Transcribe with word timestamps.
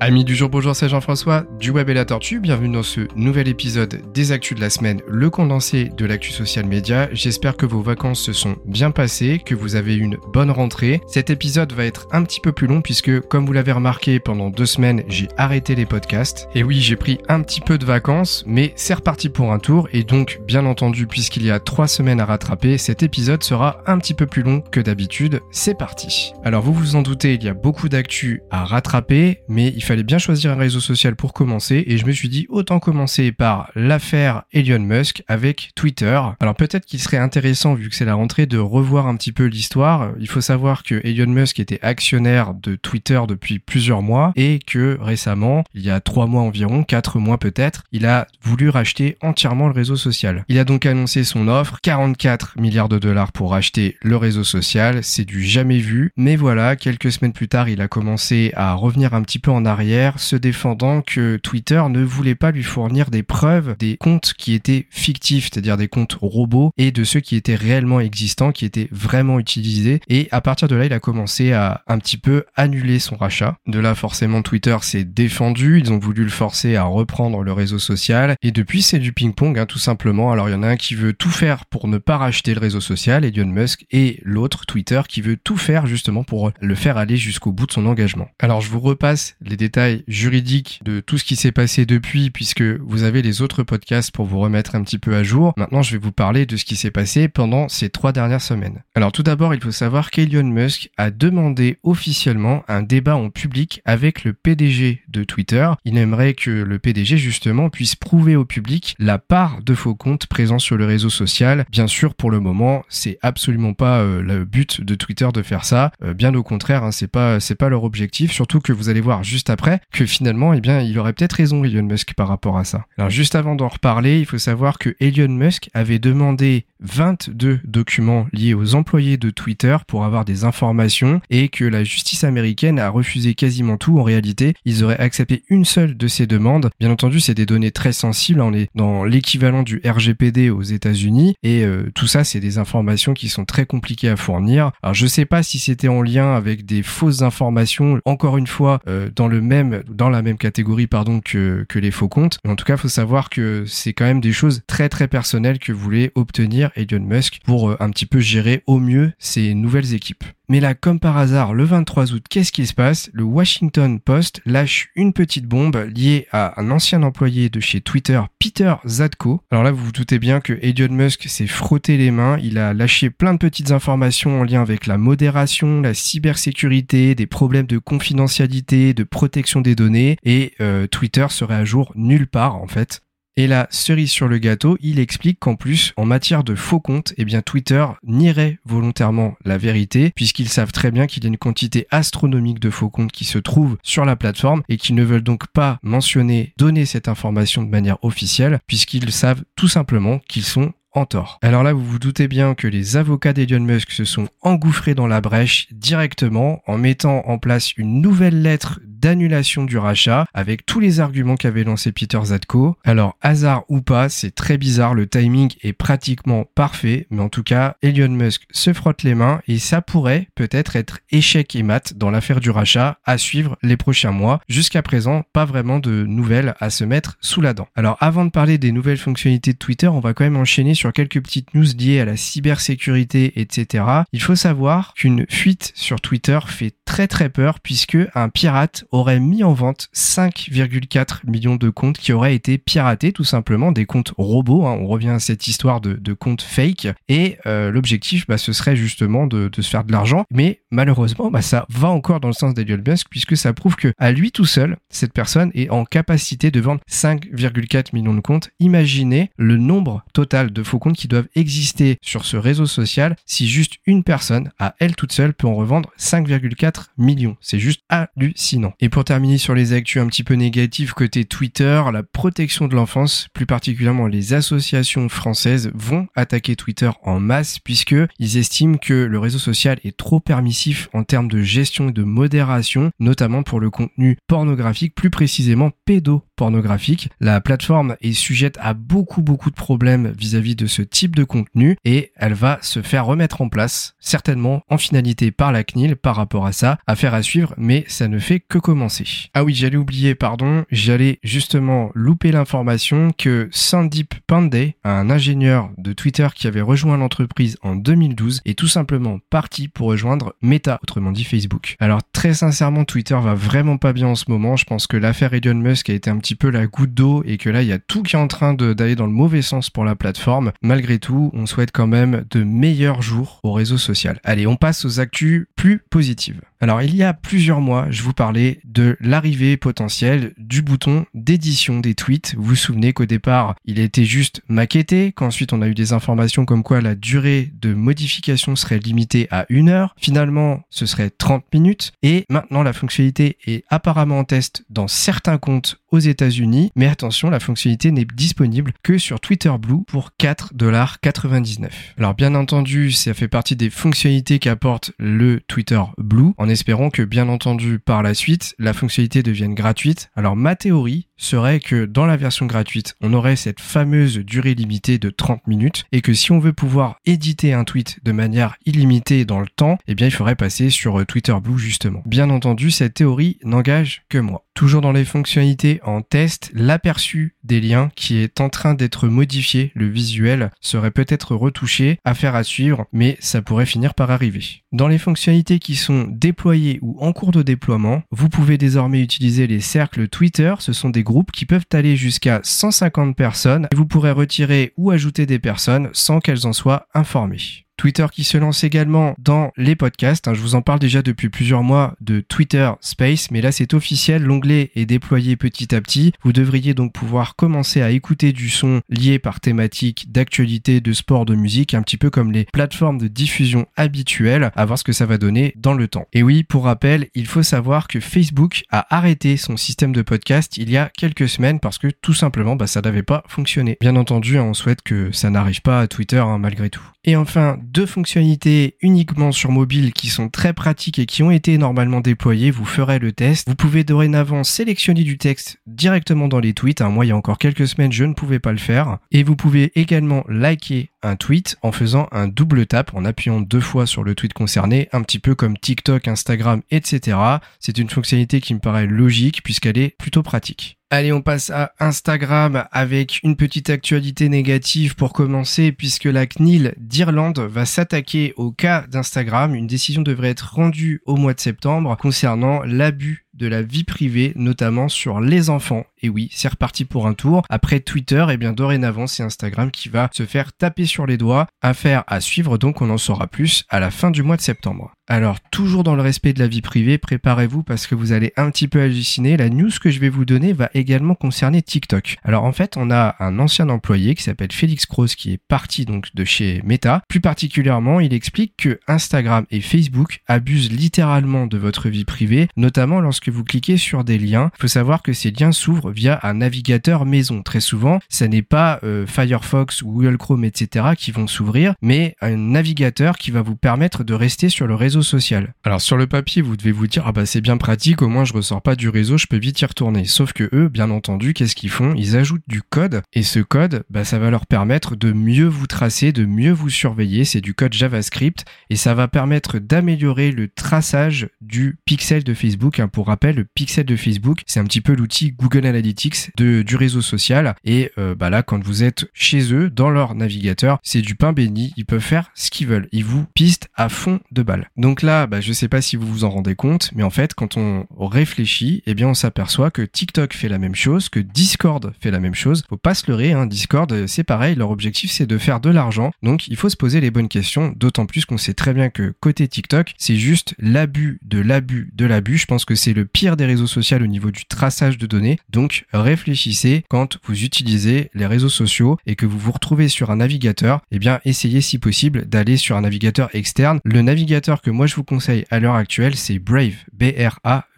Amis 0.00 0.24
du 0.24 0.34
jour, 0.34 0.50
bonjour, 0.50 0.74
c'est 0.74 0.88
Jean-François 0.88 1.44
du 1.60 1.70
Web 1.70 1.88
et 1.88 1.94
la 1.94 2.04
Tortue. 2.04 2.40
Bienvenue 2.40 2.74
dans 2.74 2.82
ce 2.82 3.02
nouvel 3.14 3.46
épisode 3.46 4.02
des 4.12 4.32
Actus 4.32 4.56
de 4.56 4.60
la 4.60 4.68
semaine, 4.68 5.00
le 5.06 5.30
condensé 5.30 5.88
de 5.96 6.04
l'actu 6.04 6.32
social 6.32 6.66
média. 6.66 7.08
J'espère 7.12 7.56
que 7.56 7.64
vos 7.64 7.80
vacances 7.80 8.20
se 8.20 8.32
sont 8.32 8.56
bien 8.66 8.90
passées, 8.90 9.40
que 9.42 9.54
vous 9.54 9.76
avez 9.76 9.94
une 9.94 10.16
bonne 10.32 10.50
rentrée. 10.50 11.00
Cet 11.06 11.30
épisode 11.30 11.72
va 11.72 11.84
être 11.84 12.08
un 12.10 12.24
petit 12.24 12.40
peu 12.40 12.50
plus 12.50 12.66
long 12.66 12.82
puisque, 12.82 13.20
comme 13.28 13.46
vous 13.46 13.52
l'avez 13.52 13.70
remarqué, 13.70 14.18
pendant 14.18 14.50
deux 14.50 14.66
semaines, 14.66 15.04
j'ai 15.06 15.28
arrêté 15.36 15.76
les 15.76 15.86
podcasts. 15.86 16.48
Et 16.56 16.64
oui, 16.64 16.80
j'ai 16.80 16.96
pris 16.96 17.18
un 17.28 17.40
petit 17.40 17.60
peu 17.60 17.78
de 17.78 17.86
vacances, 17.86 18.42
mais 18.48 18.72
c'est 18.74 18.94
reparti 18.94 19.28
pour 19.28 19.52
un 19.52 19.60
tour. 19.60 19.88
Et 19.92 20.02
donc, 20.02 20.40
bien 20.44 20.66
entendu, 20.66 21.06
puisqu'il 21.06 21.44
y 21.44 21.52
a 21.52 21.60
trois 21.60 21.86
semaines 21.86 22.20
à 22.20 22.26
rattraper, 22.26 22.78
cet 22.78 23.04
épisode 23.04 23.44
sera 23.44 23.80
un 23.86 23.98
petit 23.98 24.14
peu 24.14 24.26
plus 24.26 24.42
long 24.42 24.60
que 24.60 24.80
d'habitude. 24.80 25.40
C'est 25.52 25.78
parti. 25.78 26.32
Alors, 26.42 26.62
vous 26.62 26.74
vous 26.74 26.96
en 26.96 27.02
doutez, 27.02 27.34
il 27.34 27.44
y 27.44 27.48
a 27.48 27.54
beaucoup 27.54 27.88
d'actu 27.88 28.42
à 28.50 28.64
rattraper, 28.64 29.40
mais 29.48 29.68
il 29.68 29.83
fallait 29.84 30.02
bien 30.02 30.18
choisir 30.18 30.52
un 30.52 30.56
réseau 30.56 30.80
social 30.80 31.14
pour 31.14 31.32
commencer 31.32 31.84
et 31.86 31.98
je 31.98 32.06
me 32.06 32.12
suis 32.12 32.28
dit 32.28 32.46
autant 32.48 32.78
commencer 32.78 33.32
par 33.32 33.70
l'affaire 33.74 34.44
Elon 34.52 34.80
Musk 34.80 35.22
avec 35.28 35.72
Twitter. 35.74 36.18
Alors 36.40 36.54
peut-être 36.54 36.86
qu'il 36.86 37.00
serait 37.00 37.18
intéressant 37.18 37.74
vu 37.74 37.90
que 37.90 37.94
c'est 37.94 38.04
la 38.04 38.14
rentrée 38.14 38.46
de 38.46 38.56
revoir 38.56 39.06
un 39.06 39.16
petit 39.16 39.32
peu 39.32 39.44
l'histoire. 39.44 40.12
Il 40.18 40.28
faut 40.28 40.40
savoir 40.40 40.84
que 40.84 41.00
Elon 41.04 41.30
Musk 41.30 41.60
était 41.60 41.80
actionnaire 41.82 42.54
de 42.54 42.76
Twitter 42.76 43.20
depuis 43.28 43.58
plusieurs 43.58 44.00
mois 44.00 44.32
et 44.36 44.58
que 44.58 44.96
récemment, 45.00 45.64
il 45.74 45.82
y 45.82 45.90
a 45.90 46.00
trois 46.00 46.26
mois 46.26 46.42
environ, 46.42 46.82
quatre 46.82 47.18
mois 47.18 47.38
peut-être, 47.38 47.82
il 47.92 48.06
a 48.06 48.26
voulu 48.42 48.70
racheter 48.70 49.18
entièrement 49.20 49.66
le 49.66 49.74
réseau 49.74 49.96
social. 49.96 50.44
Il 50.48 50.58
a 50.58 50.64
donc 50.64 50.86
annoncé 50.86 51.24
son 51.24 51.46
offre, 51.46 51.78
44 51.82 52.54
milliards 52.58 52.88
de 52.88 52.98
dollars 52.98 53.32
pour 53.32 53.50
racheter 53.50 53.96
le 54.00 54.16
réseau 54.16 54.44
social. 54.44 55.00
C'est 55.02 55.24
du 55.24 55.44
jamais 55.44 55.78
vu. 55.78 56.12
Mais 56.16 56.36
voilà, 56.36 56.74
quelques 56.76 57.12
semaines 57.12 57.32
plus 57.32 57.48
tard, 57.48 57.68
il 57.68 57.80
a 57.80 57.88
commencé 57.88 58.52
à 58.56 58.72
revenir 58.74 59.12
un 59.12 59.22
petit 59.22 59.38
peu 59.38 59.50
en 59.50 59.64
arrière 59.64 59.73
se 60.16 60.36
défendant 60.36 61.02
que 61.02 61.36
Twitter 61.36 61.82
ne 61.88 62.02
voulait 62.02 62.34
pas 62.34 62.50
lui 62.50 62.62
fournir 62.62 63.10
des 63.10 63.22
preuves 63.22 63.76
des 63.78 63.96
comptes 63.96 64.34
qui 64.36 64.54
étaient 64.54 64.86
fictifs, 64.90 65.50
c'est-à-dire 65.52 65.76
des 65.76 65.88
comptes 65.88 66.16
robots, 66.20 66.72
et 66.76 66.92
de 66.92 67.04
ceux 67.04 67.20
qui 67.20 67.36
étaient 67.36 67.54
réellement 67.54 68.00
existants, 68.00 68.52
qui 68.52 68.64
étaient 68.64 68.88
vraiment 68.90 69.38
utilisés. 69.38 70.00
Et 70.08 70.28
à 70.30 70.40
partir 70.40 70.68
de 70.68 70.76
là, 70.76 70.86
il 70.86 70.92
a 70.92 71.00
commencé 71.00 71.52
à 71.52 71.82
un 71.86 71.98
petit 71.98 72.16
peu 72.16 72.44
annuler 72.56 72.98
son 72.98 73.16
rachat. 73.16 73.56
De 73.66 73.78
là, 73.78 73.94
forcément, 73.94 74.42
Twitter 74.42 74.76
s'est 74.82 75.04
défendu. 75.04 75.80
Ils 75.80 75.92
ont 75.92 75.98
voulu 75.98 76.24
le 76.24 76.30
forcer 76.30 76.76
à 76.76 76.84
reprendre 76.84 77.42
le 77.42 77.52
réseau 77.52 77.78
social. 77.78 78.36
Et 78.42 78.52
depuis, 78.52 78.82
c'est 78.82 78.98
du 78.98 79.12
ping-pong, 79.12 79.58
hein, 79.58 79.66
tout 79.66 79.78
simplement. 79.78 80.32
Alors, 80.32 80.48
il 80.48 80.52
y 80.52 80.56
en 80.56 80.62
a 80.62 80.68
un 80.68 80.76
qui 80.76 80.94
veut 80.94 81.12
tout 81.12 81.30
faire 81.30 81.66
pour 81.66 81.88
ne 81.88 81.98
pas 81.98 82.16
racheter 82.16 82.54
le 82.54 82.60
réseau 82.60 82.80
social, 82.80 83.24
Elon 83.24 83.46
Musk, 83.46 83.86
et 83.90 84.20
l'autre, 84.22 84.66
Twitter, 84.66 85.02
qui 85.08 85.20
veut 85.20 85.36
tout 85.36 85.56
faire 85.56 85.86
justement 85.86 86.24
pour 86.24 86.52
le 86.60 86.74
faire 86.74 86.96
aller 86.96 87.16
jusqu'au 87.16 87.52
bout 87.52 87.66
de 87.66 87.72
son 87.72 87.86
engagement. 87.86 88.28
Alors, 88.38 88.60
je 88.60 88.70
vous 88.70 88.80
repasse 88.80 89.36
les 89.40 89.56
détails 89.64 90.04
juridiques 90.08 90.80
de 90.84 91.00
tout 91.00 91.16
ce 91.16 91.24
qui 91.24 91.36
s'est 91.36 91.50
passé 91.50 91.86
depuis, 91.86 92.28
puisque 92.28 92.60
vous 92.60 93.02
avez 93.02 93.22
les 93.22 93.40
autres 93.40 93.62
podcasts 93.62 94.10
pour 94.10 94.26
vous 94.26 94.38
remettre 94.38 94.74
un 94.74 94.82
petit 94.82 94.98
peu 94.98 95.14
à 95.14 95.22
jour. 95.22 95.54
Maintenant, 95.56 95.80
je 95.80 95.92
vais 95.92 95.98
vous 95.98 96.12
parler 96.12 96.44
de 96.44 96.58
ce 96.58 96.66
qui 96.66 96.76
s'est 96.76 96.90
passé 96.90 97.28
pendant 97.28 97.68
ces 97.70 97.88
trois 97.88 98.12
dernières 98.12 98.42
semaines. 98.42 98.82
Alors 98.94 99.10
tout 99.10 99.22
d'abord, 99.22 99.54
il 99.54 99.62
faut 99.62 99.70
savoir 99.70 100.10
qu'Elon 100.10 100.44
Musk 100.44 100.90
a 100.98 101.10
demandé 101.10 101.78
officiellement 101.82 102.62
un 102.68 102.82
débat 102.82 103.16
en 103.16 103.30
public 103.30 103.80
avec 103.86 104.24
le 104.24 104.34
PDG 104.34 105.02
de 105.08 105.24
Twitter. 105.24 105.70
Il 105.86 105.96
aimerait 105.96 106.34
que 106.34 106.50
le 106.50 106.78
PDG 106.78 107.16
justement 107.16 107.70
puisse 107.70 107.96
prouver 107.96 108.36
au 108.36 108.44
public 108.44 108.94
la 108.98 109.18
part 109.18 109.62
de 109.62 109.74
faux 109.74 109.94
comptes 109.94 110.26
présents 110.26 110.58
sur 110.58 110.76
le 110.76 110.84
réseau 110.84 111.08
social. 111.08 111.64
Bien 111.70 111.86
sûr, 111.86 112.14
pour 112.14 112.30
le 112.30 112.40
moment, 112.40 112.84
c'est 112.90 113.18
absolument 113.22 113.72
pas 113.72 114.00
euh, 114.00 114.20
le 114.20 114.44
but 114.44 114.82
de 114.82 114.94
Twitter 114.94 115.28
de 115.32 115.42
faire 115.42 115.64
ça. 115.64 115.90
Euh, 116.02 116.12
bien 116.12 116.34
au 116.34 116.42
contraire, 116.42 116.84
hein, 116.84 116.92
c'est 116.92 117.08
pas 117.08 117.40
c'est 117.40 117.54
pas 117.54 117.70
leur 117.70 117.84
objectif. 117.84 118.30
Surtout 118.30 118.60
que 118.60 118.74
vous 118.74 118.90
allez 118.90 119.00
voir 119.00 119.24
juste 119.24 119.48
après 119.48 119.53
que 119.92 120.06
finalement, 120.06 120.52
eh 120.52 120.60
bien, 120.60 120.80
il 120.80 120.98
aurait 120.98 121.12
peut-être 121.12 121.34
raison 121.34 121.64
Elon 121.64 121.82
Musk 121.82 122.14
par 122.14 122.28
rapport 122.28 122.58
à 122.58 122.64
ça. 122.64 122.86
Alors 122.98 123.10
juste 123.10 123.34
avant 123.34 123.54
d'en 123.54 123.68
reparler, 123.68 124.18
il 124.18 124.26
faut 124.26 124.38
savoir 124.38 124.78
que 124.78 124.94
Elon 125.00 125.28
Musk 125.28 125.70
avait 125.74 125.98
demandé 125.98 126.66
22 126.80 127.60
documents 127.64 128.26
liés 128.32 128.54
aux 128.54 128.74
employés 128.74 129.16
de 129.16 129.30
Twitter 129.30 129.76
pour 129.86 130.04
avoir 130.04 130.24
des 130.24 130.44
informations 130.44 131.20
et 131.30 131.48
que 131.48 131.64
la 131.64 131.84
justice 131.84 132.24
américaine 132.24 132.78
a 132.78 132.88
refusé 132.88 133.34
quasiment 133.34 133.76
tout. 133.76 133.98
En 133.98 134.02
réalité, 134.02 134.54
ils 134.64 134.84
auraient 134.84 134.98
accepté 134.98 135.44
une 135.48 135.64
seule 135.64 135.96
de 135.96 136.08
ces 136.08 136.26
demandes. 136.26 136.70
Bien 136.80 136.90
entendu, 136.90 137.20
c'est 137.20 137.34
des 137.34 137.46
données 137.46 137.70
très 137.70 137.92
sensibles. 137.92 138.40
On 138.40 138.52
est 138.52 138.68
dans 138.74 139.04
l'équivalent 139.04 139.62
du 139.62 139.80
RGPD 139.84 140.50
aux 140.50 140.62
États-Unis 140.62 141.34
et 141.42 141.64
euh, 141.64 141.90
tout 141.94 142.06
ça, 142.06 142.24
c'est 142.24 142.40
des 142.40 142.58
informations 142.58 143.14
qui 143.14 143.28
sont 143.28 143.44
très 143.44 143.66
compliquées 143.66 144.08
à 144.08 144.16
fournir. 144.16 144.72
Alors 144.82 144.94
je 144.94 145.06
sais 145.06 145.24
pas 145.24 145.42
si 145.42 145.58
c'était 145.58 145.88
en 145.88 146.02
lien 146.02 146.34
avec 146.34 146.66
des 146.66 146.82
fausses 146.82 147.22
informations. 147.22 148.00
Encore 148.04 148.36
une 148.36 148.46
fois, 148.46 148.80
euh, 148.88 149.08
dans 149.14 149.28
le 149.28 149.40
même, 149.44 149.82
dans 149.88 150.08
la 150.08 150.22
même 150.22 150.38
catégorie, 150.38 150.86
pardon, 150.86 151.20
que, 151.20 151.66
les 151.74 151.90
faux 151.90 152.08
comptes. 152.08 152.38
En 152.46 152.56
tout 152.56 152.64
cas, 152.64 152.76
faut 152.76 152.88
savoir 152.88 153.30
que 153.30 153.64
c'est 153.66 153.92
quand 153.92 154.04
même 154.04 154.20
des 154.20 154.32
choses 154.32 154.62
très 154.66 154.88
très 154.88 155.08
personnelles 155.08 155.58
que 155.58 155.72
voulait 155.72 156.12
obtenir 156.14 156.70
Elon 156.76 157.00
Musk 157.00 157.40
pour 157.44 157.70
euh, 157.70 157.76
un 157.80 157.90
petit 157.90 158.06
peu 158.06 158.20
gérer 158.20 158.62
au 158.66 158.78
mieux 158.78 159.12
ses 159.18 159.54
nouvelles 159.54 159.94
équipes. 159.94 160.24
Mais 160.48 160.60
là, 160.60 160.74
comme 160.74 161.00
par 161.00 161.16
hasard, 161.16 161.54
le 161.54 161.64
23 161.64 162.12
août, 162.12 162.24
qu'est-ce 162.28 162.52
qui 162.52 162.66
se 162.66 162.74
passe? 162.74 163.08
Le 163.14 163.22
Washington 163.22 163.98
Post 163.98 164.42
lâche 164.44 164.90
une 164.94 165.14
petite 165.14 165.46
bombe 165.46 165.76
liée 165.94 166.26
à 166.32 166.60
un 166.60 166.70
ancien 166.70 167.02
employé 167.02 167.48
de 167.48 167.60
chez 167.60 167.80
Twitter, 167.80 168.20
Peter 168.38 168.74
Zadko. 168.86 169.40
Alors 169.50 169.64
là, 169.64 169.70
vous 169.70 169.84
vous 169.84 169.92
doutez 169.92 170.18
bien 170.18 170.40
que 170.40 170.52
Elon 170.60 170.92
Musk 170.92 171.28
s'est 171.28 171.46
frotté 171.46 171.96
les 171.96 172.10
mains. 172.10 172.38
Il 172.42 172.58
a 172.58 172.74
lâché 172.74 173.08
plein 173.08 173.32
de 173.32 173.38
petites 173.38 173.70
informations 173.70 174.40
en 174.40 174.44
lien 174.44 174.60
avec 174.60 174.86
la 174.86 174.98
modération, 174.98 175.80
la 175.80 175.94
cybersécurité, 175.94 177.14
des 177.14 177.26
problèmes 177.26 177.66
de 177.66 177.78
confidentialité, 177.78 178.92
de 178.92 179.04
protection 179.04 179.62
des 179.62 179.74
données. 179.74 180.18
Et 180.24 180.52
euh, 180.60 180.86
Twitter 180.86 181.26
serait 181.30 181.54
à 181.54 181.64
jour 181.64 181.92
nulle 181.94 182.26
part 182.26 182.56
en 182.56 182.66
fait. 182.66 183.00
Et 183.36 183.48
la 183.48 183.66
cerise 183.70 184.12
sur 184.12 184.28
le 184.28 184.38
gâteau, 184.38 184.78
il 184.80 185.00
explique 185.00 185.40
qu'en 185.40 185.56
plus, 185.56 185.92
en 185.96 186.04
matière 186.04 186.44
de 186.44 186.54
faux 186.54 186.78
comptes, 186.78 187.12
eh 187.16 187.24
bien 187.24 187.42
Twitter 187.42 187.84
nierait 188.04 188.60
volontairement 188.64 189.34
la 189.44 189.58
vérité, 189.58 190.12
puisqu'ils 190.14 190.48
savent 190.48 190.70
très 190.70 190.92
bien 190.92 191.08
qu'il 191.08 191.24
y 191.24 191.26
a 191.26 191.28
une 191.28 191.36
quantité 191.36 191.88
astronomique 191.90 192.60
de 192.60 192.70
faux 192.70 192.90
comptes 192.90 193.10
qui 193.10 193.24
se 193.24 193.38
trouvent 193.38 193.76
sur 193.82 194.04
la 194.04 194.14
plateforme 194.14 194.62
et 194.68 194.76
qu'ils 194.76 194.94
ne 194.94 195.02
veulent 195.02 195.24
donc 195.24 195.48
pas 195.48 195.80
mentionner, 195.82 196.52
donner 196.58 196.84
cette 196.84 197.08
information 197.08 197.64
de 197.64 197.70
manière 197.70 197.98
officielle, 198.04 198.60
puisqu'ils 198.68 199.10
savent 199.10 199.42
tout 199.56 199.68
simplement 199.68 200.20
qu'ils 200.28 200.44
sont 200.44 200.72
en 200.92 201.06
tort. 201.06 201.38
Alors 201.42 201.64
là, 201.64 201.72
vous 201.72 201.84
vous 201.84 201.98
doutez 201.98 202.28
bien 202.28 202.54
que 202.54 202.68
les 202.68 202.96
avocats 202.96 203.32
d'Elon 203.32 203.64
Musk 203.64 203.90
se 203.90 204.04
sont 204.04 204.28
engouffrés 204.42 204.94
dans 204.94 205.08
la 205.08 205.20
brèche 205.20 205.66
directement 205.72 206.62
en 206.68 206.78
mettant 206.78 207.26
en 207.26 207.38
place 207.38 207.72
une 207.76 208.00
nouvelle 208.00 208.42
lettre 208.42 208.78
d'annulation 209.04 209.64
du 209.64 209.76
rachat 209.76 210.24
avec 210.32 210.64
tous 210.64 210.80
les 210.80 210.98
arguments 210.98 211.36
qu'avait 211.36 211.64
lancé 211.64 211.92
Peter 211.92 212.18
Zatko. 212.24 212.78
Alors 212.84 213.18
hasard 213.20 213.64
ou 213.68 213.82
pas, 213.82 214.08
c'est 214.08 214.34
très 214.34 214.56
bizarre, 214.56 214.94
le 214.94 215.06
timing 215.06 215.52
est 215.62 215.74
pratiquement 215.74 216.46
parfait, 216.54 217.06
mais 217.10 217.20
en 217.20 217.28
tout 217.28 217.42
cas, 217.42 217.76
Elon 217.82 218.08
Musk 218.08 218.46
se 218.50 218.72
frotte 218.72 219.02
les 219.02 219.14
mains 219.14 219.42
et 219.46 219.58
ça 219.58 219.82
pourrait 219.82 220.28
peut-être 220.34 220.76
être 220.76 221.00
échec 221.10 221.54
et 221.54 221.62
mat 221.62 221.92
dans 221.92 222.10
l'affaire 222.10 222.40
du 222.40 222.48
rachat 222.48 222.96
à 223.04 223.18
suivre 223.18 223.58
les 223.62 223.76
prochains 223.76 224.10
mois. 224.10 224.40
Jusqu'à 224.48 224.80
présent, 224.80 225.22
pas 225.34 225.44
vraiment 225.44 225.80
de 225.80 226.04
nouvelles 226.04 226.54
à 226.58 226.70
se 226.70 226.84
mettre 226.84 227.18
sous 227.20 227.42
la 227.42 227.52
dent. 227.52 227.68
Alors 227.76 227.98
avant 228.00 228.24
de 228.24 228.30
parler 228.30 228.56
des 228.56 228.72
nouvelles 228.72 228.96
fonctionnalités 228.96 229.52
de 229.52 229.58
Twitter, 229.58 229.88
on 229.88 230.00
va 230.00 230.14
quand 230.14 230.24
même 230.24 230.38
enchaîner 230.38 230.72
sur 230.72 230.94
quelques 230.94 231.22
petites 231.22 231.52
news 231.52 231.66
liées 231.78 232.00
à 232.00 232.06
la 232.06 232.16
cybersécurité, 232.16 233.38
etc. 233.38 233.84
Il 234.14 234.22
faut 234.22 234.34
savoir 234.34 234.94
qu'une 234.94 235.26
fuite 235.28 235.72
sur 235.74 236.00
Twitter 236.00 236.38
fait 236.46 236.72
très 236.94 237.08
très 237.08 237.28
peur 237.28 237.58
puisque 237.58 237.98
un 238.14 238.28
pirate 238.28 238.84
aurait 238.92 239.18
mis 239.18 239.42
en 239.42 239.52
vente 239.52 239.88
5,4 239.96 241.22
millions 241.28 241.56
de 241.56 241.68
comptes 241.68 241.98
qui 241.98 242.12
auraient 242.12 242.36
été 242.36 242.56
piratés, 242.56 243.10
tout 243.10 243.24
simplement 243.24 243.72
des 243.72 243.84
comptes 243.84 244.12
robots. 244.16 244.64
Hein. 244.64 244.78
On 244.80 244.86
revient 244.86 245.08
à 245.08 245.18
cette 245.18 245.48
histoire 245.48 245.80
de, 245.80 246.12
comptes 246.12 246.42
fake. 246.42 246.86
Et 247.08 247.36
euh, 247.46 247.72
l'objectif, 247.72 248.28
bah, 248.28 248.38
ce 248.38 248.52
serait 248.52 248.76
justement 248.76 249.26
de, 249.26 249.48
de, 249.48 249.60
se 249.60 249.68
faire 249.68 249.82
de 249.82 249.90
l'argent. 249.90 250.22
Mais 250.30 250.60
malheureusement, 250.70 251.32
bah, 251.32 251.42
ça 251.42 251.66
va 251.68 251.88
encore 251.88 252.20
dans 252.20 252.28
le 252.28 252.32
sens 252.32 252.54
d'Elon 252.54 252.80
Musk 252.86 253.08
puisque 253.10 253.36
ça 253.36 253.52
prouve 253.52 253.74
que 253.74 253.92
à 253.98 254.12
lui 254.12 254.30
tout 254.30 254.46
seul, 254.46 254.76
cette 254.88 255.12
personne 255.12 255.50
est 255.52 255.70
en 255.70 255.84
capacité 255.84 256.52
de 256.52 256.60
vendre 256.60 256.80
5,4 256.88 257.88
millions 257.92 258.14
de 258.14 258.20
comptes. 258.20 258.50
Imaginez 258.60 259.30
le 259.36 259.56
nombre 259.56 260.04
total 260.12 260.52
de 260.52 260.62
faux 260.62 260.78
comptes 260.78 260.94
qui 260.94 261.08
doivent 261.08 261.28
exister 261.34 261.98
sur 262.02 262.24
ce 262.24 262.36
réseau 262.36 262.66
social 262.66 263.16
si 263.26 263.48
juste 263.48 263.78
une 263.84 264.04
personne, 264.04 264.52
à 264.60 264.76
elle 264.78 264.94
toute 264.94 265.10
seule, 265.10 265.34
peut 265.34 265.48
en 265.48 265.56
revendre 265.56 265.90
5,4 265.98 266.83
millions. 266.96 267.36
C'est 267.40 267.58
juste 267.58 267.82
hallucinant. 267.88 268.72
Et 268.80 268.88
pour 268.88 269.04
terminer 269.04 269.38
sur 269.38 269.54
les 269.54 269.72
actus 269.72 270.02
un 270.02 270.06
petit 270.06 270.24
peu 270.24 270.34
négatifs 270.34 270.92
côté 270.92 271.24
Twitter, 271.24 271.82
la 271.92 272.02
protection 272.02 272.68
de 272.68 272.74
l'enfance, 272.74 273.28
plus 273.32 273.46
particulièrement 273.46 274.06
les 274.06 274.34
associations 274.34 275.08
françaises, 275.08 275.70
vont 275.74 276.06
attaquer 276.14 276.56
Twitter 276.56 276.90
en 277.02 277.20
masse 277.20 277.58
puisque 277.58 277.96
ils 278.18 278.36
estiment 278.36 278.78
que 278.78 278.94
le 278.94 279.18
réseau 279.18 279.38
social 279.38 279.78
est 279.84 279.96
trop 279.96 280.20
permissif 280.20 280.88
en 280.92 281.04
termes 281.04 281.28
de 281.28 281.42
gestion 281.42 281.88
et 281.88 281.92
de 281.92 282.02
modération, 282.02 282.90
notamment 282.98 283.42
pour 283.42 283.60
le 283.60 283.70
contenu 283.70 284.18
pornographique, 284.26 284.94
plus 284.94 285.10
précisément 285.10 285.70
pédo 285.84 286.22
pornographique. 286.36 287.10
La 287.20 287.40
plateforme 287.40 287.96
est 288.00 288.12
sujette 288.12 288.58
à 288.60 288.74
beaucoup 288.74 289.22
beaucoup 289.22 289.50
de 289.50 289.54
problèmes 289.54 290.12
vis-à-vis 290.18 290.56
de 290.56 290.66
ce 290.66 290.82
type 290.82 291.16
de 291.16 291.24
contenu 291.24 291.76
et 291.84 292.12
elle 292.16 292.34
va 292.34 292.58
se 292.62 292.82
faire 292.82 293.06
remettre 293.06 293.40
en 293.40 293.48
place, 293.48 293.94
certainement 294.00 294.62
en 294.68 294.78
finalité 294.78 295.30
par 295.30 295.52
la 295.52 295.64
CNIL 295.64 295.96
par 295.96 296.16
rapport 296.16 296.46
à 296.46 296.52
ça, 296.52 296.78
affaire 296.86 297.14
à 297.14 297.22
suivre, 297.22 297.54
mais 297.56 297.84
ça 297.88 298.08
ne 298.08 298.18
fait 298.18 298.40
que 298.40 298.58
commencer. 298.58 299.06
Ah 299.34 299.44
oui, 299.44 299.54
j'allais 299.54 299.76
oublier, 299.76 300.14
pardon, 300.14 300.64
j'allais 300.70 301.18
justement 301.22 301.90
louper 301.94 302.32
l'information 302.32 303.10
que 303.16 303.48
Sandeep 303.52 304.14
Pandey, 304.26 304.76
un 304.84 305.10
ingénieur 305.10 305.70
de 305.78 305.92
Twitter 305.92 306.28
qui 306.34 306.46
avait 306.46 306.60
rejoint 306.60 306.96
l'entreprise 306.96 307.56
en 307.62 307.76
2012, 307.76 308.42
est 308.44 308.58
tout 308.58 308.68
simplement 308.68 309.18
parti 309.30 309.68
pour 309.68 309.88
rejoindre 309.88 310.34
Meta, 310.42 310.78
autrement 310.82 311.12
dit 311.12 311.24
Facebook. 311.24 311.76
Alors 311.80 312.00
très 312.12 312.34
sincèrement, 312.34 312.84
Twitter 312.84 313.18
va 313.20 313.34
vraiment 313.34 313.76
pas 313.76 313.92
bien 313.92 314.08
en 314.08 314.14
ce 314.14 314.24
moment. 314.28 314.56
Je 314.56 314.64
pense 314.64 314.86
que 314.86 314.96
l'affaire 314.96 315.34
Elon 315.34 315.54
Musk 315.54 315.90
a 315.90 315.94
été 315.94 316.10
un 316.10 316.18
peu 316.34 316.48
la 316.48 316.66
goutte 316.66 316.94
d'eau 316.94 317.22
et 317.26 317.36
que 317.36 317.50
là, 317.50 317.60
il 317.60 317.68
y 317.68 317.72
a 317.72 317.78
tout 317.78 318.02
qui 318.02 318.16
est 318.16 318.18
en 318.18 318.28
train 318.28 318.54
d'aller 318.54 318.96
dans 318.96 319.06
le 319.06 319.12
mauvais 319.12 319.42
sens 319.42 319.68
pour 319.68 319.84
la 319.84 319.94
plateforme. 319.94 320.52
Malgré 320.62 320.98
tout, 320.98 321.30
on 321.34 321.44
souhaite 321.44 321.72
quand 321.72 321.86
même 321.86 322.24
de 322.30 322.42
meilleurs 322.42 323.02
jours 323.02 323.40
au 323.42 323.52
réseau 323.52 323.76
social. 323.76 324.18
Allez, 324.24 324.46
on 324.46 324.56
passe 324.56 324.86
aux 324.86 325.00
actus 325.00 325.46
plus 325.56 325.82
positives. 325.90 326.40
Alors 326.64 326.80
il 326.80 326.96
y 326.96 327.02
a 327.02 327.12
plusieurs 327.12 327.60
mois, 327.60 327.88
je 327.90 328.02
vous 328.02 328.14
parlais 328.14 328.58
de 328.64 328.96
l'arrivée 328.98 329.58
potentielle 329.58 330.32
du 330.38 330.62
bouton 330.62 331.04
d'édition 331.12 331.78
des 331.78 331.94
tweets. 331.94 332.36
Vous 332.38 332.42
vous 332.42 332.56
souvenez 332.56 332.94
qu'au 332.94 333.04
départ, 333.04 333.54
il 333.66 333.78
était 333.78 334.06
juste 334.06 334.40
maquetté, 334.48 335.12
qu'ensuite 335.12 335.52
on 335.52 335.60
a 335.60 335.68
eu 335.68 335.74
des 335.74 335.92
informations 335.92 336.46
comme 336.46 336.62
quoi 336.62 336.80
la 336.80 336.94
durée 336.94 337.52
de 337.60 337.74
modification 337.74 338.56
serait 338.56 338.78
limitée 338.78 339.28
à 339.30 339.44
une 339.50 339.68
heure. 339.68 339.94
Finalement, 339.98 340.62
ce 340.70 340.86
serait 340.86 341.10
30 341.10 341.44
minutes. 341.52 341.92
Et 342.02 342.24
maintenant, 342.30 342.62
la 342.62 342.72
fonctionnalité 342.72 343.36
est 343.46 343.64
apparemment 343.68 344.20
en 344.20 344.24
test 344.24 344.64
dans 344.70 344.88
certains 344.88 345.36
comptes 345.36 345.82
aux 345.90 345.98
États-Unis. 345.98 346.72
Mais 346.76 346.86
attention, 346.86 347.28
la 347.28 347.40
fonctionnalité 347.40 347.90
n'est 347.90 348.06
disponible 348.06 348.72
que 348.82 348.96
sur 348.96 349.20
Twitter 349.20 349.52
Blue 349.60 349.84
pour 349.86 350.12
4,99$. 350.18 351.68
Alors 351.98 352.14
bien 352.14 352.34
entendu, 352.34 352.90
ça 352.90 353.12
fait 353.12 353.28
partie 353.28 353.54
des 353.54 353.68
fonctionnalités 353.68 354.38
qu'apporte 354.38 354.92
le 354.98 355.40
Twitter 355.46 355.80
Blue 355.98 356.32
espérons 356.54 356.88
que 356.88 357.02
bien 357.02 357.28
entendu 357.28 357.80
par 357.80 358.02
la 358.02 358.14
suite 358.14 358.54
la 358.58 358.72
fonctionnalité 358.72 359.22
devienne 359.24 359.54
gratuite. 359.54 360.10
Alors 360.14 360.36
ma 360.36 360.54
théorie 360.54 361.08
serait 361.16 361.60
que 361.60 361.84
dans 361.84 362.06
la 362.06 362.16
version 362.16 362.46
gratuite, 362.46 362.96
on 363.00 363.12
aurait 363.12 363.36
cette 363.36 363.60
fameuse 363.60 364.18
durée 364.18 364.54
limitée 364.54 364.98
de 364.98 365.10
30 365.10 365.46
minutes 365.46 365.84
et 365.92 366.00
que 366.00 366.14
si 366.14 366.32
on 366.32 366.38
veut 366.38 366.52
pouvoir 366.52 366.96
éditer 367.06 367.52
un 367.52 367.64
tweet 367.64 367.98
de 368.04 368.12
manière 368.12 368.56
illimitée 368.66 369.24
dans 369.24 369.40
le 369.40 369.48
temps, 369.48 369.78
eh 369.86 369.94
bien 369.94 370.06
il 370.06 370.12
faudrait 370.12 370.36
passer 370.36 370.70
sur 370.70 371.00
euh, 371.00 371.04
Twitter 371.04 371.34
Blue 371.42 371.58
justement. 371.58 372.02
Bien 372.06 372.30
entendu, 372.30 372.70
cette 372.70 372.94
théorie 372.94 373.38
n'engage 373.42 374.02
que 374.08 374.18
moi. 374.18 374.44
Toujours 374.54 374.80
dans 374.80 374.92
les 374.92 375.04
fonctionnalités 375.04 375.80
en 375.82 376.00
test, 376.00 376.50
l'aperçu 376.54 377.34
des 377.42 377.60
liens 377.60 377.90
qui 377.96 378.18
est 378.18 378.40
en 378.40 378.48
train 378.48 378.74
d'être 378.74 379.08
modifié, 379.08 379.72
le 379.74 379.88
visuel 379.88 380.50
serait 380.60 380.92
peut-être 380.92 381.34
retouché, 381.34 381.98
affaire 382.04 382.36
à 382.36 382.44
suivre, 382.44 382.86
mais 382.92 383.16
ça 383.18 383.42
pourrait 383.42 383.66
finir 383.66 383.94
par 383.94 384.12
arriver. 384.12 384.62
Dans 384.70 384.86
les 384.86 384.98
fonctionnalités 384.98 385.58
qui 385.58 385.74
sont 385.74 386.06
déployées 386.08 386.78
ou 386.82 386.96
en 387.00 387.12
cours 387.12 387.32
de 387.32 387.42
déploiement, 387.42 388.02
vous 388.12 388.28
pouvez 388.28 388.56
désormais 388.56 389.00
utiliser 389.00 389.48
les 389.48 389.60
cercles 389.60 390.06
Twitter, 390.06 390.54
ce 390.60 390.72
sont 390.72 390.90
des 390.90 391.02
groupes 391.02 391.13
qui 391.22 391.46
peuvent 391.46 391.66
aller 391.72 391.96
jusqu'à 391.96 392.40
150 392.42 393.16
personnes 393.16 393.68
et 393.72 393.76
vous 393.76 393.86
pourrez 393.86 394.10
retirer 394.10 394.72
ou 394.76 394.90
ajouter 394.90 395.26
des 395.26 395.38
personnes 395.38 395.90
sans 395.92 396.20
qu'elles 396.20 396.46
en 396.46 396.52
soient 396.52 396.88
informées. 396.94 397.64
Twitter 397.76 398.06
qui 398.12 398.24
se 398.24 398.38
lance 398.38 398.64
également 398.64 399.14
dans 399.18 399.52
les 399.56 399.76
podcasts. 399.76 400.28
Hein, 400.28 400.34
je 400.34 400.40
vous 400.40 400.54
en 400.54 400.62
parle 400.62 400.78
déjà 400.78 401.02
depuis 401.02 401.28
plusieurs 401.28 401.62
mois 401.62 401.94
de 402.00 402.20
Twitter 402.20 402.70
Space, 402.80 403.30
mais 403.30 403.40
là 403.40 403.52
c'est 403.52 403.74
officiel, 403.74 404.22
l'onglet 404.22 404.70
est 404.74 404.86
déployé 404.86 405.36
petit 405.36 405.74
à 405.74 405.80
petit. 405.80 406.12
Vous 406.22 406.32
devriez 406.32 406.74
donc 406.74 406.92
pouvoir 406.92 407.36
commencer 407.36 407.82
à 407.82 407.90
écouter 407.90 408.32
du 408.32 408.48
son 408.48 408.80
lié 408.88 409.18
par 409.18 409.40
thématique 409.40 410.10
d'actualité, 410.12 410.80
de 410.80 410.92
sport, 410.92 411.24
de 411.26 411.34
musique, 411.34 411.74
un 411.74 411.82
petit 411.82 411.96
peu 411.96 412.10
comme 412.10 412.32
les 412.32 412.44
plateformes 412.44 412.98
de 412.98 413.08
diffusion 413.08 413.66
habituelles, 413.76 414.50
à 414.54 414.64
voir 414.64 414.78
ce 414.78 414.84
que 414.84 414.92
ça 414.92 415.06
va 415.06 415.18
donner 415.18 415.52
dans 415.56 415.74
le 415.74 415.88
temps. 415.88 416.06
Et 416.12 416.22
oui, 416.22 416.44
pour 416.44 416.64
rappel, 416.64 417.08
il 417.14 417.26
faut 417.26 417.42
savoir 417.42 417.88
que 417.88 418.00
Facebook 418.00 418.64
a 418.70 418.86
arrêté 418.94 419.36
son 419.36 419.56
système 419.56 419.92
de 419.92 420.02
podcast 420.02 420.56
il 420.56 420.70
y 420.70 420.76
a 420.76 420.90
quelques 420.96 421.28
semaines 421.28 421.60
parce 421.60 421.78
que 421.78 421.88
tout 421.88 422.14
simplement 422.14 422.56
bah, 422.56 422.66
ça 422.66 422.80
n'avait 422.80 423.02
pas 423.02 423.24
fonctionné. 423.28 423.76
Bien 423.80 423.96
entendu, 423.96 424.38
hein, 424.38 424.44
on 424.44 424.54
souhaite 424.54 424.82
que 424.82 425.12
ça 425.12 425.30
n'arrive 425.30 425.62
pas 425.62 425.80
à 425.80 425.88
Twitter 425.88 426.18
hein, 426.18 426.38
malgré 426.38 426.70
tout. 426.70 426.82
Et 427.04 427.16
enfin, 427.16 427.58
deux 427.64 427.86
fonctionnalités 427.86 428.76
uniquement 428.80 429.32
sur 429.32 429.50
mobile 429.50 429.92
qui 429.92 430.08
sont 430.08 430.28
très 430.28 430.52
pratiques 430.52 430.98
et 430.98 431.06
qui 431.06 431.22
ont 431.22 431.30
été 431.30 431.58
normalement 431.58 432.00
déployées. 432.00 432.50
Vous 432.50 432.64
ferez 432.64 432.98
le 432.98 433.12
test. 433.12 433.48
Vous 433.48 433.54
pouvez 433.54 433.84
dorénavant 433.84 434.44
sélectionner 434.44 435.02
du 435.02 435.18
texte 435.18 435.58
directement 435.66 436.28
dans 436.28 436.40
les 436.40 436.54
tweets. 436.54 436.82
Moi, 436.82 437.06
il 437.06 437.08
y 437.08 437.12
a 437.12 437.16
encore 437.16 437.38
quelques 437.38 437.66
semaines, 437.66 437.92
je 437.92 438.04
ne 438.04 438.14
pouvais 438.14 438.38
pas 438.38 438.52
le 438.52 438.58
faire. 438.58 438.98
Et 439.10 439.22
vous 439.22 439.36
pouvez 439.36 439.72
également 439.74 440.24
liker 440.28 440.90
un 441.02 441.16
tweet 441.16 441.56
en 441.62 441.72
faisant 441.72 442.08
un 442.12 442.28
double 442.28 442.66
tap, 442.66 442.94
en 442.94 443.04
appuyant 443.04 443.40
deux 443.40 443.60
fois 443.60 443.86
sur 443.86 444.04
le 444.04 444.14
tweet 444.14 444.32
concerné, 444.32 444.88
un 444.92 445.02
petit 445.02 445.18
peu 445.18 445.34
comme 445.34 445.58
TikTok, 445.58 446.08
Instagram, 446.08 446.62
etc. 446.70 447.16
C'est 447.60 447.78
une 447.78 447.90
fonctionnalité 447.90 448.40
qui 448.40 448.54
me 448.54 448.60
paraît 448.60 448.86
logique 448.86 449.42
puisqu'elle 449.42 449.78
est 449.78 449.96
plutôt 449.98 450.22
pratique. 450.22 450.78
Allez, 450.90 451.12
on 451.12 451.22
passe 451.22 451.50
à 451.50 451.72
Instagram 451.80 452.68
avec 452.70 453.18
une 453.24 453.36
petite 453.36 453.68
actualité 453.68 454.28
négative 454.28 454.94
pour 454.94 455.12
commencer 455.12 455.72
puisque 455.72 456.04
la 456.04 456.26
CNIL 456.26 456.74
d'Irlande 456.76 457.40
va 457.40 457.64
s'attaquer 457.66 458.32
au 458.36 458.52
cas 458.52 458.86
d'Instagram. 458.86 459.54
Une 459.54 459.66
décision 459.66 460.02
devrait 460.02 460.30
être 460.30 460.54
rendue 460.54 461.02
au 461.04 461.16
mois 461.16 461.34
de 461.34 461.40
septembre 461.40 461.96
concernant 461.96 462.62
l'abus 462.62 463.23
de 463.34 463.46
la 463.46 463.62
vie 463.62 463.84
privée, 463.84 464.32
notamment 464.36 464.88
sur 464.88 465.20
les 465.20 465.50
enfants. 465.50 465.84
Et 466.02 466.08
oui, 466.08 466.28
c'est 466.32 466.48
reparti 466.48 466.84
pour 466.84 467.06
un 467.06 467.14
tour. 467.14 467.42
Après 467.48 467.80
Twitter, 467.80 468.24
et 468.28 468.34
eh 468.34 468.36
bien 468.36 468.52
dorénavant, 468.52 469.06
c'est 469.06 469.22
Instagram 469.22 469.70
qui 469.70 469.88
va 469.88 470.08
se 470.12 470.26
faire 470.26 470.52
taper 470.52 470.86
sur 470.86 471.06
les 471.06 471.16
doigts. 471.16 471.46
Affaire 471.62 472.04
à 472.06 472.20
suivre, 472.20 472.58
donc 472.58 472.82
on 472.82 472.90
en 472.90 472.98
saura 472.98 473.26
plus 473.26 473.64
à 473.68 473.80
la 473.80 473.90
fin 473.90 474.10
du 474.10 474.22
mois 474.22 474.36
de 474.36 474.42
septembre. 474.42 474.92
Alors, 475.06 475.38
toujours 475.50 475.84
dans 475.84 475.96
le 475.96 476.02
respect 476.02 476.32
de 476.32 476.38
la 476.38 476.46
vie 476.46 476.62
privée, 476.62 476.96
préparez-vous 476.96 477.62
parce 477.62 477.86
que 477.86 477.94
vous 477.94 478.12
allez 478.12 478.32
un 478.38 478.50
petit 478.50 478.68
peu 478.68 478.80
halluciner. 478.80 479.36
La 479.36 479.50
news 479.50 479.70
que 479.78 479.90
je 479.90 480.00
vais 480.00 480.08
vous 480.08 480.24
donner 480.24 480.54
va 480.54 480.70
également 480.72 481.14
concerner 481.14 481.60
TikTok. 481.60 482.16
Alors, 482.24 482.44
en 482.44 482.52
fait, 482.52 482.78
on 482.78 482.90
a 482.90 483.14
un 483.18 483.38
ancien 483.38 483.68
employé 483.68 484.14
qui 484.14 484.22
s'appelle 484.22 484.52
Félix 484.52 484.86
Cross 484.86 485.14
qui 485.14 485.32
est 485.32 485.40
parti 485.46 485.84
donc 485.84 486.14
de 486.14 486.24
chez 486.24 486.62
Meta. 486.64 487.02
Plus 487.08 487.20
particulièrement, 487.20 488.00
il 488.00 488.14
explique 488.14 488.54
que 488.56 488.80
Instagram 488.88 489.44
et 489.50 489.60
Facebook 489.60 490.20
abusent 490.26 490.72
littéralement 490.72 491.46
de 491.46 491.58
votre 491.58 491.90
vie 491.90 492.06
privée, 492.06 492.48
notamment 492.56 493.00
lorsque 493.00 493.23
vous 493.30 493.44
cliquez 493.44 493.76
sur 493.76 494.04
des 494.04 494.18
liens. 494.18 494.50
Il 494.58 494.62
faut 494.62 494.68
savoir 494.68 495.02
que 495.02 495.12
ces 495.12 495.30
liens 495.30 495.52
s'ouvrent 495.52 495.90
via 495.90 496.20
un 496.22 496.34
navigateur 496.34 497.04
maison. 497.04 497.42
Très 497.42 497.60
souvent, 497.60 498.00
ça 498.08 498.28
n'est 498.28 498.42
pas 498.42 498.80
euh, 498.82 499.06
Firefox 499.06 499.82
ou 499.82 499.92
Google 499.92 500.18
Chrome, 500.18 500.44
etc. 500.44 500.88
qui 500.96 501.12
vont 501.12 501.26
s'ouvrir, 501.26 501.74
mais 501.82 502.16
un 502.20 502.36
navigateur 502.36 503.18
qui 503.18 503.30
va 503.30 503.42
vous 503.42 503.56
permettre 503.56 504.04
de 504.04 504.14
rester 504.14 504.48
sur 504.48 504.66
le 504.66 504.74
réseau 504.74 505.02
social. 505.02 505.54
Alors 505.64 505.80
sur 505.80 505.96
le 505.96 506.06
papier, 506.06 506.42
vous 506.42 506.56
devez 506.56 506.72
vous 506.72 506.86
dire 506.86 507.04
ah 507.06 507.12
bah 507.12 507.26
c'est 507.26 507.40
bien 507.40 507.56
pratique, 507.56 508.02
au 508.02 508.08
moins 508.08 508.24
je 508.24 508.32
ressors 508.32 508.62
pas 508.62 508.76
du 508.76 508.88
réseau, 508.88 509.18
je 509.18 509.26
peux 509.26 509.38
vite 509.38 509.60
y 509.60 509.64
retourner. 509.64 510.04
Sauf 510.04 510.32
que 510.32 510.48
eux, 510.52 510.68
bien 510.68 510.90
entendu, 510.90 511.34
qu'est-ce 511.34 511.54
qu'ils 511.54 511.70
font? 511.70 511.94
Ils 511.96 512.16
ajoutent 512.16 512.42
du 512.48 512.62
code 512.62 513.02
et 513.12 513.22
ce 513.22 513.40
code, 513.40 513.84
bah 513.90 514.04
ça 514.04 514.18
va 514.18 514.30
leur 514.30 514.46
permettre 514.46 514.96
de 514.96 515.12
mieux 515.12 515.46
vous 515.46 515.66
tracer, 515.66 516.12
de 516.12 516.24
mieux 516.24 516.52
vous 516.52 516.70
surveiller. 516.70 517.24
C'est 517.24 517.40
du 517.40 517.54
code 517.54 517.72
JavaScript 517.72 518.44
et 518.70 518.76
ça 518.76 518.94
va 518.94 519.08
permettre 519.08 519.58
d'améliorer 519.58 520.30
le 520.30 520.48
traçage 520.48 521.28
du 521.40 521.78
pixel 521.84 522.24
de 522.24 522.34
Facebook. 522.34 522.64
Hein, 522.80 522.88
pour 522.88 523.10
le 523.22 523.44
pixel 523.44 523.86
de 523.86 523.96
Facebook, 523.96 524.42
c'est 524.46 524.60
un 524.60 524.64
petit 524.64 524.80
peu 524.80 524.94
l'outil 524.94 525.32
Google 525.32 525.66
Analytics 525.66 526.30
de, 526.36 526.62
du 526.62 526.76
réseau 526.76 527.00
social 527.00 527.54
et 527.64 527.90
euh, 527.98 528.14
bah 528.14 528.30
là 528.30 528.42
quand 528.42 528.62
vous 528.62 528.82
êtes 528.82 529.06
chez 529.14 529.52
eux 529.52 529.70
dans 529.70 529.90
leur 529.90 530.14
navigateur, 530.14 530.78
c'est 530.82 531.00
du 531.00 531.14
pain 531.14 531.32
béni. 531.32 531.72
Ils 531.76 531.86
peuvent 531.86 532.00
faire 532.00 532.30
ce 532.34 532.50
qu'ils 532.50 532.66
veulent. 532.66 532.88
Ils 532.92 533.04
vous 533.04 533.24
pistent 533.34 533.68
à 533.74 533.88
fond 533.88 534.20
de 534.32 534.42
balles. 534.42 534.68
Donc 534.76 535.02
là, 535.02 535.26
bah, 535.26 535.40
je 535.40 535.52
sais 535.52 535.68
pas 535.68 535.80
si 535.80 535.96
vous 535.96 536.06
vous 536.06 536.24
en 536.24 536.30
rendez 536.30 536.54
compte, 536.54 536.90
mais 536.94 537.02
en 537.02 537.10
fait, 537.10 537.34
quand 537.34 537.56
on 537.56 537.86
réfléchit, 537.98 538.82
eh 538.86 538.94
bien, 538.94 539.08
on 539.08 539.14
s'aperçoit 539.14 539.70
que 539.70 539.82
TikTok 539.82 540.34
fait 540.34 540.48
la 540.48 540.58
même 540.58 540.74
chose, 540.74 541.08
que 541.08 541.20
Discord 541.20 541.92
fait 542.00 542.10
la 542.10 542.20
même 542.20 542.34
chose. 542.34 542.64
Faut 542.68 542.76
pas 542.76 542.94
se 542.94 543.10
leurrer, 543.10 543.32
hein, 543.32 543.46
Discord, 543.46 543.90
euh, 543.92 544.06
c'est 544.06 544.24
pareil, 544.24 544.54
leur 544.54 544.70
objectif 544.70 545.10
c'est 545.10 545.26
de 545.26 545.38
faire 545.38 545.60
de 545.60 545.70
l'argent. 545.70 546.12
Donc, 546.22 546.48
il 546.48 546.56
faut 546.56 546.68
se 546.68 546.76
poser 546.76 547.00
les 547.00 547.10
bonnes 547.10 547.28
questions, 547.28 547.72
d'autant 547.76 548.06
plus 548.06 548.24
qu'on 548.24 548.38
sait 548.38 548.54
très 548.54 548.74
bien 548.74 548.90
que 548.90 549.14
côté 549.20 549.48
TikTok, 549.48 549.94
c'est 549.98 550.16
juste 550.16 550.54
l'abus 550.58 551.20
de 551.22 551.40
l'abus 551.40 551.90
de 551.94 552.06
l'abus. 552.06 552.38
Je 552.38 552.46
pense 552.46 552.64
que 552.64 552.74
c'est 552.74 552.92
le 552.92 553.03
pire 553.04 553.36
des 553.36 553.46
réseaux 553.46 553.66
sociaux 553.66 553.84
au 554.00 554.06
niveau 554.06 554.30
du 554.30 554.44
traçage 554.46 554.98
de 554.98 555.06
données. 555.06 555.38
Donc, 555.50 555.84
réfléchissez 555.92 556.84
quand 556.88 557.18
vous 557.24 557.44
utilisez 557.44 558.10
les 558.14 558.26
réseaux 558.26 558.48
sociaux 558.48 558.98
et 559.06 559.16
que 559.16 559.26
vous 559.26 559.38
vous 559.38 559.52
retrouvez 559.52 559.88
sur 559.88 560.10
un 560.10 560.16
navigateur, 560.16 560.80
eh 560.90 560.98
bien, 560.98 561.20
essayez 561.24 561.60
si 561.60 561.78
possible 561.78 562.26
d'aller 562.26 562.56
sur 562.56 562.76
un 562.76 562.80
navigateur 562.80 563.28
externe. 563.34 563.80
Le 563.84 564.02
navigateur 564.02 564.62
que 564.62 564.70
moi 564.70 564.86
je 564.86 564.94
vous 564.94 565.04
conseille 565.04 565.44
à 565.50 565.60
l'heure 565.60 565.74
actuelle, 565.74 566.16
c'est 566.16 566.38
Brave, 566.38 566.74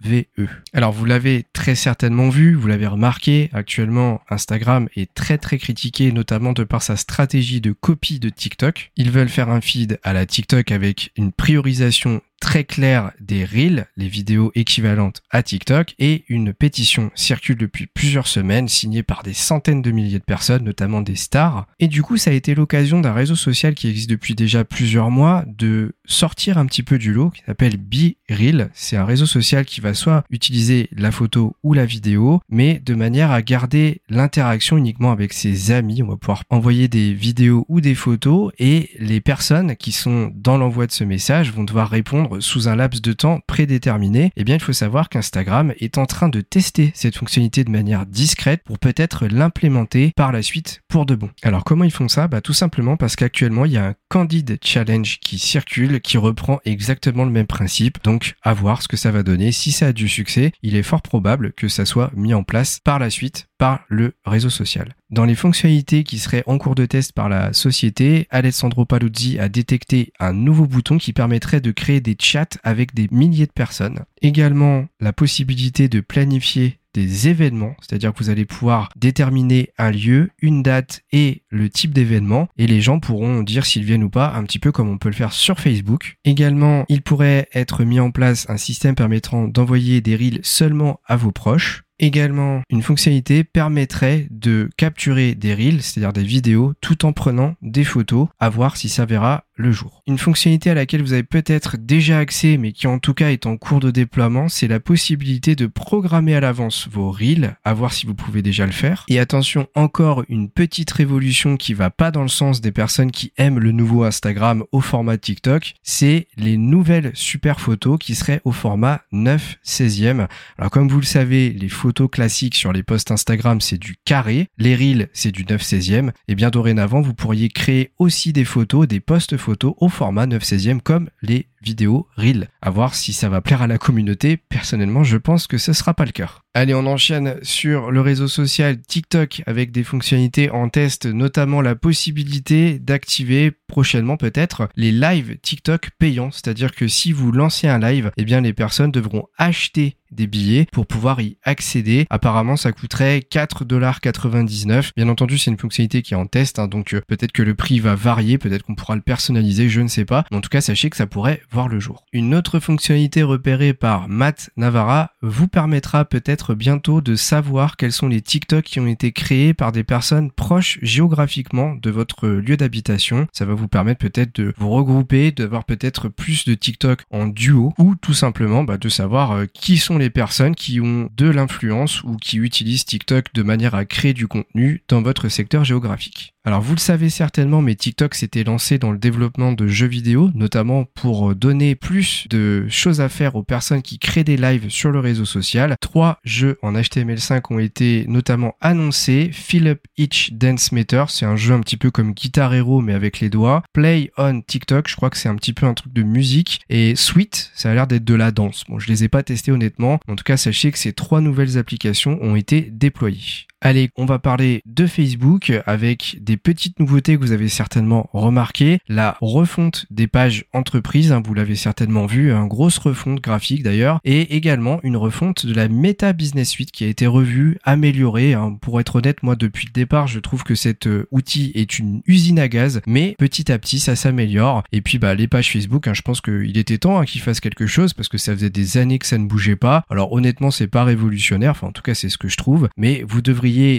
B-R-A-V-E. 0.03 0.49
Alors 0.73 0.93
vous 0.93 1.05
l'avez 1.05 1.45
très 1.53 1.75
certainement 1.75 2.29
vu, 2.29 2.55
vous 2.55 2.69
l'avez 2.69 2.87
remarqué, 2.87 3.51
actuellement 3.53 4.21
Instagram 4.29 4.89
est 4.97 5.13
très 5.15 5.39
très 5.39 5.59
critiqué 5.59 6.13
notamment 6.13 6.53
de 6.53 6.65
par 6.65 6.83
sa 6.83 6.97
stratégie 6.97 7.61
de 7.61 7.73
copie 7.73 8.19
de 8.19 8.29
TikTok. 8.29 8.93
Ils 8.97 9.11
veulent 9.11 9.29
faire 9.29 9.51
un 9.51 9.61
feed 9.61 9.99
à 10.03 10.13
la 10.13 10.27
TikTok 10.27 10.71
avec 10.71 11.13
une 11.17 11.33
priorisation 11.33 12.21
très 12.41 12.65
clair 12.65 13.13
des 13.21 13.45
Reels, 13.45 13.87
les 13.97 14.09
vidéos 14.09 14.53
équivalentes 14.55 15.23
à 15.31 15.43
TikTok, 15.43 15.95
et 15.99 16.25
une 16.29 16.53
pétition 16.53 17.11
circule 17.15 17.57
depuis 17.57 17.87
plusieurs 17.87 18.27
semaines, 18.27 18.69
signée 18.69 19.03
par 19.03 19.23
des 19.23 19.35
centaines 19.35 19.83
de 19.83 19.91
milliers 19.91 20.19
de 20.19 20.25
personnes, 20.25 20.65
notamment 20.65 21.01
des 21.01 21.17
stars. 21.17 21.67
Et 21.81 21.89
du 21.89 22.03
coup, 22.03 22.17
ça 22.17 22.31
a 22.31 22.35
été 22.35 22.55
l'occasion 22.55 23.01
d'un 23.01 23.13
réseau 23.13 23.37
social 23.37 23.75
qui 23.75 23.89
existe 23.89 24.11
depuis 24.11 24.35
déjà 24.35 24.65
plusieurs 24.65 25.11
mois 25.11 25.45
de 25.47 25.95
sortir 26.05 26.59
un 26.59 26.67
petit 26.67 26.83
peu 26.83 26.99
du 26.99 27.13
lot, 27.13 27.31
qui 27.31 27.43
s'appelle 27.47 27.79
BeReal. 27.79 28.71
C'est 28.75 28.97
un 28.97 29.05
réseau 29.05 29.27
social 29.27 29.65
qui 29.65 29.81
soit 29.95 30.25
utiliser 30.31 30.89
la 30.93 31.11
photo 31.11 31.57
ou 31.63 31.75
la 31.75 31.87
vidéo, 31.87 32.41
mais 32.49 32.81
de 32.85 32.95
manière 32.95 33.31
à 33.31 33.43
garder 33.43 34.03
l'interaction 34.09 34.77
uniquement 34.77 35.13
avec 35.13 35.33
ses 35.33 35.71
amis. 35.73 36.03
On 36.03 36.09
va 36.09 36.17
pouvoir 36.17 36.43
envoyer 36.51 36.89
des 36.89 37.13
vidéos 37.13 37.65
ou 37.69 37.81
des 37.81 37.95
photos, 37.95 38.53
et 38.59 38.91
les 38.99 39.21
personnes 39.21 39.77
qui 39.77 39.93
sont 39.93 40.33
dans 40.35 40.59
l'envoi 40.59 40.87
de 40.87 40.93
ce 40.93 41.05
message 41.05 41.53
vont 41.53 41.65
devoir 41.65 41.89
répondre 41.89 42.41
sous 42.41 42.69
un 42.69 42.77
laps 42.77 43.03
de 43.03 43.13
temps 43.13 43.41
prédéterminé, 43.47 44.33
eh 44.37 44.45
bien 44.45 44.57
il 44.57 44.63
faut 44.63 44.73
savoir 44.73 45.09
qu'Instagram 45.09 45.73
est 45.79 45.99
en 45.99 46.07
train 46.07 46.29
de 46.29 46.41
tester 46.41 46.93
cette 46.95 47.17
fonctionnalité 47.17 47.65
de 47.65 47.71
manière 47.71 48.07
discrète 48.07 48.63
pour 48.65 48.79
peut-être 48.79 49.27
l'implémenter 49.27 50.13
par 50.17 50.33
la 50.33 50.43
suite 50.43 50.83
pour 50.89 51.07
de 51.07 51.15
bon. 51.15 51.31
Alors 51.43 51.65
comment 51.65 51.85
ils 51.85 51.91
font 51.91 52.09
ça? 52.09 52.29
Bah, 52.29 52.41
Tout 52.41 52.53
simplement 52.53 52.97
parce 52.97 53.17
qu'actuellement 53.17 53.65
il 53.65 53.73
y 53.73 53.77
a 53.77 53.89
un 53.89 53.95
Candid 54.09 54.59
Challenge 54.63 55.19
qui 55.21 55.39
circule 55.39 56.01
qui 56.01 56.19
reprend 56.19 56.61
exactement 56.65 57.25
le 57.25 57.31
même 57.31 57.47
principe. 57.47 57.99
Donc 58.05 58.35
à 58.43 58.55
voir 58.55 58.83
ce 58.83 58.89
que 58.89 58.97
ça 58.97 59.11
va 59.11 59.23
donner. 59.23 59.53
Si 59.53 59.73
ça 59.77 59.89
a 59.89 59.93
du 59.93 60.09
succès, 60.09 60.53
il 60.63 60.75
est 60.75 60.83
fort 60.83 61.03
probable 61.03 61.53
que 61.53 61.69
ça 61.69 61.85
soit 61.85 62.11
mis 62.15 62.33
en 62.33 62.43
place 62.43 62.81
par 62.83 62.99
la 62.99 63.11
suite 63.11 63.49
par 63.59 63.81
le 63.89 64.15
réseau 64.25 64.51
social. 64.51 64.95
Dans 65.11 65.25
les 65.25 65.35
fonctionnalités 65.35 66.03
qui 66.03 66.19
seraient 66.19 66.43
en 66.47 66.59
cours 66.59 66.75
de 66.75 66.87
test 66.87 67.13
par 67.13 67.29
la 67.29 67.53
société, 67.53 68.27
Alessandro 68.31 68.85
Paluzzi 68.85 69.39
a 69.39 69.49
détecté 69.49 70.13
un 70.19 70.33
nouveau 70.33 70.67
bouton 70.67 70.99
qui 70.99 71.13
permettrait 71.13 71.61
de 71.61 71.71
créer 71.71 72.01
des 72.01 72.17
chats 72.19 72.59
avec 72.65 72.95
des 72.95 73.09
milliers 73.11 73.47
de 73.47 73.53
personnes. 73.53 74.05
Également, 74.23 74.87
la 75.01 75.13
possibilité 75.13 75.89
de 75.89 76.01
planifier 76.01 76.79
des 77.01 77.29
événements, 77.29 77.75
c'est-à-dire 77.81 78.13
que 78.13 78.19
vous 78.19 78.31
allez 78.31 78.45
pouvoir 78.45 78.89
déterminer 78.97 79.71
un 79.79 79.91
lieu, 79.91 80.31
une 80.41 80.63
date 80.63 81.03
et 81.13 81.43
le 81.51 81.69
type 81.69 81.93
d'événement, 81.93 82.49
et 82.57 82.67
les 82.67 82.81
gens 82.81 83.01
pourront 83.01 83.43
dire 83.43 83.67
s'ils 83.67 83.85
viennent 83.85 84.05
ou 84.05 84.11
pas, 84.11 84.33
un 84.35 84.45
petit 84.45 84.59
peu 84.59 84.73
comme 84.73 84.89
on 84.89 84.99
peut 84.99 85.11
le 85.11 85.15
faire 85.15 85.33
sur 85.33 85.61
Facebook. 85.61 86.17
Également, 86.25 86.85
il 86.89 87.03
pourrait 87.03 87.49
être 87.55 87.85
mis 87.85 88.01
en 88.01 88.11
place 88.11 88.49
un 88.49 88.57
système 88.57 88.95
permettant 88.95 89.47
d'envoyer 89.47 90.01
des 90.01 90.17
reels 90.17 90.41
seulement 90.43 91.01
à 91.07 91.17
vos 91.17 91.33
proches. 91.33 91.86
Également, 91.99 92.61
une 92.69 92.83
fonctionnalité 92.83 93.43
permettrait 93.43 94.27
de 94.31 94.69
capturer 94.77 95.35
des 95.35 95.55
reels, 95.55 95.83
c'est-à-dire 95.83 96.13
des 96.13 96.25
vidéos, 96.25 96.75
tout 96.83 97.07
en 97.07 97.13
prenant 97.13 97.55
des 97.63 97.85
photos, 97.85 98.29
à 98.39 98.51
voir 98.51 98.77
si 98.77 98.91
ça 98.91 99.07
verra 99.07 99.45
le 99.55 99.73
jour. 99.73 100.03
Une 100.07 100.19
fonctionnalité 100.19 100.69
à 100.69 100.75
laquelle 100.75 101.01
vous 101.01 101.15
avez 101.15 101.23
peut-être 101.23 101.79
déjà 101.79 102.19
accès, 102.19 102.59
mais 102.59 102.73
qui 102.73 102.87
en 102.87 102.99
tout 102.99 103.15
cas 103.15 103.31
est 103.31 103.47
en 103.47 103.57
cours 103.57 103.81
de 103.81 103.91
déploiement, 103.91 104.51
c'est 104.51 104.69
la 104.69 104.81
possibilité 104.81 105.57
de 105.57 105.67
programmer 105.67 106.35
à 106.35 106.41
l'avance 106.41 106.87
vos 106.93 107.11
reels, 107.11 107.57
à 107.65 107.73
voir 107.73 107.95
si 107.95 108.05
vous 108.05 108.15
pouvez 108.15 108.43
déjà 108.43 108.67
le 108.67 108.73
faire. 108.73 109.07
Et 109.09 109.19
attention, 109.19 109.67
encore 109.75 110.25
une 110.29 110.51
petite 110.51 110.91
révolution 110.91 111.57
qui 111.57 111.73
va 111.73 111.89
pas 111.89 112.11
dans 112.11 112.23
le 112.23 112.29
sens 112.29 112.61
des 112.61 112.73
personnes 112.73 113.11
qui 113.11 113.33
aiment 113.39 113.59
le 113.59 113.73
nouveau 113.73 114.05
Instagram 114.05 114.65
au 114.73 114.83
format 114.83 115.17
TikTok, 115.17 115.73
c'est 115.83 116.29
les 116.37 116.59
nouvelles 116.59 117.13
super 117.15 117.59
photos 117.59 117.99
qui 117.99 118.15
seraient 118.15 118.43
au 118.45 118.53
format 118.53 119.01
9 119.13 119.57
16e. 119.65 120.29
Alors 120.59 120.71
comme 120.71 120.89
vous 120.89 121.01
le 121.01 121.07
savez, 121.07 121.51
les 121.51 121.71
photos 121.71 121.86
classiques 121.93 122.55
sur 122.55 122.73
les 122.73 122.83
posts 122.83 123.11
Instagram, 123.11 123.61
c'est 123.61 123.79
du 123.79 123.97
carré. 124.05 124.49
Les 124.59 124.75
reels, 124.75 125.09
c'est 125.13 125.33
du 125.33 125.45
9 125.45 125.63
16e. 125.63 126.11
Et 126.29 126.35
bien 126.35 126.51
dorénavant, 126.51 127.01
vous 127.01 127.15
pourriez 127.15 127.49
créer 127.49 127.93
aussi 127.99 128.33
des 128.33 128.45
photos, 128.45 128.87
des 128.87 129.01
posts 129.01 129.37
photos 129.37 129.75
au 129.79 129.89
format 129.89 130.27
9 130.27 130.43
16e 130.43 130.81
comme 130.81 131.09
les 131.23 131.47
vidéos 131.67 132.07
Reel. 132.17 132.49
À 132.63 132.71
voir 132.71 132.95
si 132.95 133.13
ça 133.13 133.29
va 133.29 133.41
plaire 133.41 133.61
à 133.61 133.67
la 133.67 133.77
communauté. 133.77 134.37
Personnellement, 134.37 135.03
je 135.03 135.17
pense 135.17 135.49
que 135.49 135.59
ce 135.59 135.73
sera 135.73 135.95
pas 135.95 136.05
le 136.05 136.13
cœur. 136.13 136.45
Allez, 136.55 136.75
on 136.75 136.87
enchaîne 136.87 137.35
sur 137.43 137.91
le 137.91 138.01
réseau 138.01 138.29
social 138.29 138.81
TikTok 138.81 139.43
avec 139.47 139.73
des 139.73 139.83
fonctionnalités 139.83 140.49
en 140.49 140.69
test, 140.69 141.05
notamment 141.05 141.61
la 141.61 141.75
possibilité 141.75 142.79
d'activer 142.79 143.53
prochainement 143.67 144.17
peut-être 144.17 144.69
les 144.77 144.93
lives 144.93 145.39
TikTok 145.43 145.91
payants. 145.99 146.31
C'est-à-dire 146.31 146.75
que 146.75 146.89
si 146.89 147.13
vous 147.13 147.33
lancez 147.33 147.69
un 147.69 147.79
live, 147.79 148.11
eh 148.17 148.25
bien 148.25 148.41
les 148.41 148.53
personnes 148.53 148.93
devront 148.93 149.27
acheter 149.37 149.97
des 150.13 150.27
billets 150.27 150.67
pour 150.73 150.87
pouvoir 150.87 151.21
y 151.21 151.37
accéder. 151.43 152.07
Apparemment, 152.11 152.57
ça 152.57 152.73
coûterait 152.73 153.25
4,99$. 153.31 154.91
Bien 154.97 155.09
entendu, 155.09 155.39
c'est 155.39 155.51
une 155.51 155.59
fonctionnalité 155.59 156.03
qui 156.03 156.15
est 156.15 156.17
en 156.17 156.27
test, 156.27 156.59
hein, 156.59 156.69
donc 156.69 156.95
euh, 156.95 157.01
peut-être 157.07 157.33
que 157.33 157.43
le 157.43 157.55
prix 157.55 157.81
va 157.81 157.95
varier, 157.95 158.39
peut-être 158.39 158.63
qu'on 158.63 158.75
pourra 158.75 158.95
le 158.95 159.03
personnaliser, 159.03 159.69
je 159.69 159.81
ne 159.81 159.89
sais 159.89 160.05
pas. 160.05 160.25
Mais 160.31 160.37
en 160.37 160.41
tout 160.41 160.49
cas, 160.49 160.61
sachez 160.61 160.91
que 160.91 160.97
ça 160.97 161.07
pourrait 161.07 161.43
le 161.65 161.81
jour. 161.81 162.05
Une 162.13 162.35
autre 162.35 162.61
fonctionnalité 162.61 163.23
repérée 163.23 163.73
par 163.73 164.09
Matt 164.09 164.51
Navarra 164.57 165.13
vous 165.23 165.49
permettra 165.49 166.05
peut-être 166.05 166.55
bientôt 166.55 167.01
de 167.01 167.15
savoir 167.17 167.77
quels 167.77 167.93
sont 167.93 168.09
les 168.09 168.21
TikTok 168.21 168.65
qui 168.65 168.81
ont 168.81 168.87
été 168.87 169.13
créés 169.13 169.55
par 169.55 169.73
des 169.73 169.83
personnes 169.83 170.31
proches 170.31 170.79
géographiquement 170.83 171.75
de 171.75 171.91
votre 171.91 172.29
lieu 172.29 172.57
d'habitation. 172.57 173.27
Ça 173.33 173.47
va 173.47 173.55
vous 173.55 173.69
permettre 173.69 174.01
peut-être 174.01 174.39
de 174.41 174.53
vous 174.59 174.71
regrouper, 174.71 175.33
d'avoir 175.33 175.65
peut-être 175.65 176.09
plus 176.09 176.45
de 176.45 176.55
TikTok 176.55 177.03
en 177.11 177.27
duo 177.27 177.73
ou 177.79 177.95
tout 177.95 178.15
simplement 178.15 178.63
bah, 178.63 178.77
de 178.77 178.89
savoir 178.89 179.33
euh, 179.33 179.47
qui 179.47 179.79
sont 179.79 179.97
les 179.97 180.11
personnes 180.11 180.55
qui 180.55 180.81
ont 180.81 181.09
de 181.17 181.29
l'influence 181.29 182.03
ou 182.03 182.17
qui 182.17 182.37
utilisent 182.37 182.85
TikTok 182.85 183.33
de 183.33 183.43
manière 183.43 183.75
à 183.75 183.87
créer 183.87 184.13
du 184.13 184.29
contenu 184.29 184.83
dans 184.89 185.01
votre 185.01 185.29
secteur 185.29 185.65
géographique. 185.65 186.35
Alors 186.45 186.61
vous 186.61 186.75
le 186.75 186.81
savez 186.81 187.11
certainement, 187.11 187.61
mais 187.61 187.75
TikTok 187.75 188.15
s'était 188.15 188.45
lancé 188.45 188.79
dans 188.79 188.93
le 188.93 188.99
développement 188.99 189.53
de 189.53 189.67
jeux 189.67 189.89
vidéo, 189.89 190.31
notamment 190.35 190.85
pour 190.85 191.35
donner 191.37 191.75
plus 191.75 192.27
de 192.29 192.67
choses 192.69 193.01
à 193.01 193.09
faire 193.09 193.37
aux 193.37 193.43
personnes 193.43 193.83
qui 193.83 193.99
créent 193.99 194.25
des 194.25 194.37
lives 194.37 194.69
sur 194.71 194.91
le 194.91 195.01
réseau 195.01 195.25
social. 195.25 195.77
Trois 195.81 196.19
jeux 196.25 196.59
en 196.63 196.73
HTML5 196.73 197.43
ont 197.51 197.59
été 197.59 198.05
notamment 198.09 198.57
annoncés. 198.61 199.31
Fill 199.33 199.69
Up 199.69 199.81
Each 199.97 200.33
Dance 200.33 200.73
Meter, 200.73 201.05
c'est 201.09 201.27
un 201.27 201.37
jeu 201.37 201.55
un 201.55 201.61
petit 201.61 201.77
peu 201.77 201.91
comme 201.91 202.13
Guitar 202.13 202.55
Hero 202.55 202.81
mais 202.81 202.95
avec 202.95 203.21
les 203.21 203.31
doigts. 203.31 203.63
Play 203.73 204.11
on 204.17 204.41
TikTok, 204.41 204.89
je 204.89 204.97
crois 204.97 205.11
que 205.11 205.17
c'est 205.17 205.29
un 205.29 205.37
petit 205.37 205.53
peu 205.53 205.67
un 205.67 205.75
truc 205.75 205.93
de 205.93 206.03
musique. 206.03 206.61
Et 206.69 206.97
Sweet, 206.97 207.51
ça 207.55 207.71
a 207.71 207.75
l'air 207.75 207.87
d'être 207.87 208.05
de 208.05 208.15
la 208.15 208.31
danse. 208.31 208.65
Bon, 208.69 208.79
je 208.79 208.89
les 208.89 209.05
ai 209.05 209.09
pas 209.09 209.23
testés 209.23 209.53
honnêtement. 209.53 210.01
En 210.09 210.17
tout 210.17 210.25
cas, 210.25 210.37
sachez 210.37 210.73
que 210.73 210.79
ces 210.79 210.93
trois 210.93 211.21
nouvelles 211.21 211.59
applications 211.59 212.19
ont 212.23 212.37
été 212.37 212.63
déployées. 212.63 213.46
Allez, 213.63 213.89
on 213.97 214.05
va 214.05 214.19
parler 214.19 214.63
de 214.67 214.87
Facebook 214.87 215.51
avec 215.65 216.19
des 216.21 216.37
petites 216.37 216.79
nouveautés 216.79 217.17
que 217.17 217.21
vous 217.21 217.33
avez 217.33 217.49
certainement 217.49 218.11
remarquées. 218.13 218.79
La 218.87 219.17
refonte 219.23 219.87
des 219.91 220.07
pages 220.07 220.45
entreprises, 220.53 221.11
hein, 221.11 221.23
vous 221.25 221.33
l'avez 221.33 221.57
certainement 221.57 222.05
vu, 222.05 222.33
une 222.33 222.49
grosse 222.49 222.77
refonte 222.77 223.23
graphique 223.23 223.63
d'ailleurs, 223.63 223.99
et 224.05 224.37
également 224.37 224.79
une 224.83 224.97
refonte 224.97 225.47
de 225.47 225.55
la 225.55 225.69
Meta 225.69 226.13
Business 226.13 226.51
Suite 226.51 226.71
qui 226.71 226.85
a 226.85 226.89
été 226.89 227.07
revue, 227.07 227.59
améliorée. 227.65 228.35
Hein. 228.35 228.59
Pour 228.61 228.79
être 228.79 228.97
honnête, 228.97 229.23
moi 229.23 229.37
depuis 229.37 229.67
le 229.67 229.73
départ, 229.73 230.07
je 230.07 230.21
trouve 230.21 230.45
que 230.45 230.55
cet 230.55 230.87
euh, 230.87 231.09
outil 231.11 231.53
est 231.55 231.79
une 231.79 232.03
usine 232.07 232.39
à 232.39 232.49
gaz, 232.49 232.83
mais 232.87 233.17
petit 233.19 233.51
à 233.51 233.59
petit, 233.59 233.79
ça 233.79 233.97
s'améliore. 233.97 234.65
Et 234.71 234.83
puis, 234.83 234.99
bah, 234.99 235.15
les 235.15 235.29
pages 235.29 235.51
Facebook, 235.51 235.89
hein, 235.89 235.95
je 235.95 236.03
pense 236.03 236.21
qu'il 236.21 236.59
était 236.59 236.79
temps 236.79 237.03
qu'il 237.05 237.23
fasse 237.23 237.41
quelque 237.41 237.67
chose 237.67 237.95
parce 237.95 238.09
que 238.09 238.19
ça 238.19 238.35
faisait 238.35 238.51
des 238.51 238.77
années 238.77 238.99
que 238.99 239.07
ça 239.07 239.17
ne 239.17 239.27
bougeait 239.27 239.57
pas. 239.57 239.85
Alors 239.89 240.13
honnêtement, 240.13 240.51
c'est 240.51 240.67
pas 240.67 240.85
révolutionnaire, 240.85 241.53
enfin 241.53 241.69
en 241.69 241.73
tout 241.73 241.83
cas, 241.83 241.95
c'est 241.95 242.11
ce 242.11 242.19
que 242.19 242.29
je 242.29 242.37
trouve, 242.37 242.69
mais 242.77 243.03
vous 243.09 243.23